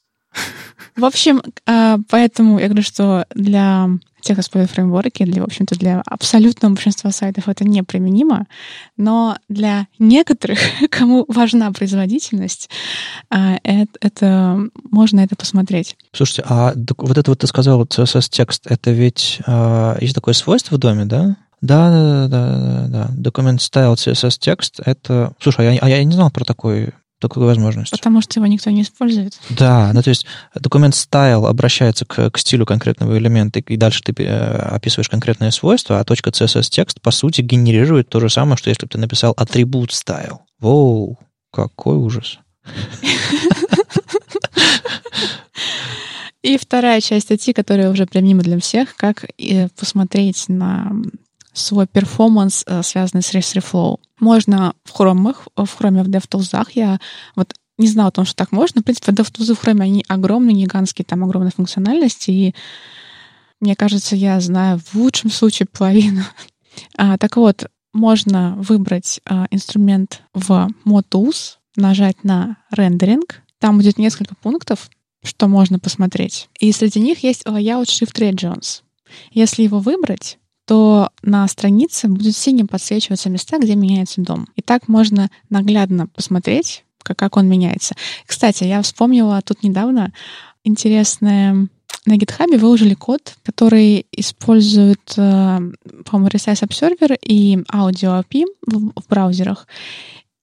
[0.97, 3.91] В общем, а, поэтому я говорю, что для
[4.23, 8.47] тех, кто использует фреймворки, для, в общем-то, для абсолютного большинства сайтов это неприменимо,
[8.97, 10.59] но для некоторых,
[10.91, 12.71] кому важна производительность,
[13.31, 14.59] а, это, это
[14.91, 15.97] можно это посмотреть.
[16.13, 20.79] Слушайте, а вот это вот ты сказал, CSS-текст, это ведь а, есть такое свойство в
[20.79, 21.37] доме, да?
[21.61, 23.11] Да, да, да, да, да.
[23.17, 25.33] Документ style CSS текст это.
[25.41, 27.93] Слушай, а я, а я не знал про такой, такую возможность.
[27.93, 29.39] Потому что его никто не использует.
[29.51, 34.13] Да, ну то есть документ style обращается к, к стилю конкретного элемента, и дальше ты
[34.23, 38.69] э, описываешь конкретное свойство, а точка CSS текст по сути генерирует то же самое, что
[38.69, 40.39] если бы ты написал атрибут style.
[40.59, 41.19] Воу,
[41.53, 42.39] какой ужас.
[46.43, 50.93] И вторая часть статьи, которая уже применима для всех, как э, посмотреть на
[51.57, 53.99] свой перформанс, э, связанный с Reflow.
[54.21, 56.69] Можно в хромах, в хроме в DevTools.
[56.75, 57.01] Я
[57.35, 58.81] вот не знала о том, что так можно.
[58.81, 62.55] В принципе, DevTools в хроме, они огромные, гигантские, там огромная функциональность, и
[63.61, 66.23] мне кажется, я знаю в лучшем случае половину.
[66.99, 73.43] А, так вот, можно выбрать а, инструмент в Mod Tools, нажать на рендеринг.
[73.59, 74.91] Там будет несколько пунктов,
[75.23, 76.51] что можно посмотреть.
[76.61, 78.83] И среди них есть layout Shift Regions.
[79.31, 84.49] Если его выбрать, то на странице будет синим подсвечиваться места, где меняется дом.
[84.57, 87.95] И так можно наглядно посмотреть, как, он меняется.
[88.27, 90.13] Кстати, я вспомнила тут недавно
[90.65, 91.69] интересное...
[92.09, 95.59] На GitHub выложили код, который использует, э,
[96.05, 99.67] по-моему, Resize Observer и Audio API в браузерах.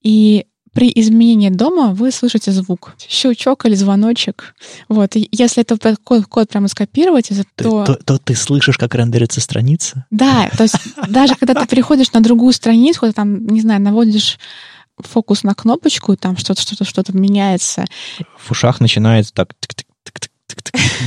[0.02, 2.96] И при изменении дома вы слышите звук.
[3.08, 4.56] Щелчок или звоночек.
[4.90, 5.16] Вот.
[5.16, 7.86] И если этот код, код прямо скопировать, то...
[7.86, 10.06] То, то, ты слышишь, как рендерится страница?
[10.12, 10.76] Да, то есть
[11.08, 14.40] даже когда ты переходишь на другую страницу, там, не знаю, наводишь
[14.98, 17.86] фокус на кнопочку, и там что-то, что-то, что-то меняется.
[18.38, 20.30] В ушах начинает так тык-тык,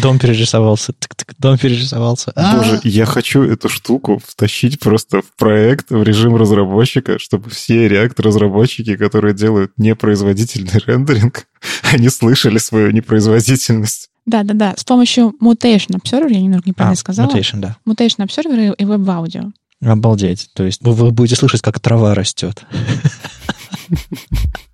[0.02, 0.94] Дом перерисовался.
[1.38, 2.32] Дом перерисовался.
[2.34, 8.96] Боже, я хочу эту штуку втащить просто в проект, в режим разработчика, чтобы все React-разработчики,
[8.96, 11.46] которые делают непроизводительный рендеринг,
[11.92, 14.10] они слышали свою непроизводительность.
[14.26, 17.30] Да-да-да, с помощью Mutation Observer, я немного неправильно а, сказала.
[17.30, 17.76] Mutation, да.
[17.86, 19.52] Mutation Observer и веб-аудио.
[19.84, 20.50] Обалдеть.
[20.54, 22.64] То есть вы, вы будете слышать, как трава растет.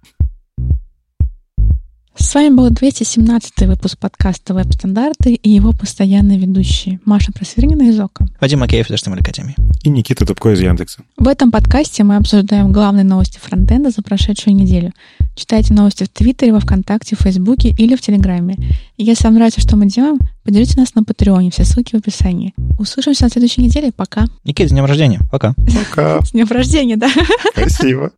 [2.23, 8.27] С вами был 217 выпуск подкаста «Веб-стандарты» и его постоянные ведущие Маша Просвиргина из ОКО.
[8.41, 9.57] Вадим Макеев из HTML Академии.
[9.83, 11.03] И Никита Тупко из Яндекса.
[11.19, 14.93] В этом подкасте мы обсуждаем главные новости фронтенда за прошедшую неделю.
[15.35, 18.57] Читайте новости в Твиттере, во Вконтакте, в Фейсбуке или в Телеграме.
[18.97, 21.51] И если вам нравится, что мы делаем, поддержите нас на Патреоне.
[21.51, 22.55] Все ссылки в описании.
[22.79, 23.91] Услышимся на следующей неделе.
[23.91, 24.27] Пока.
[24.45, 25.21] Никита, с днем рождения.
[25.33, 25.55] Пока.
[25.57, 26.21] Пока.
[26.25, 27.11] С днем рождения, да.
[27.51, 28.13] Спасибо.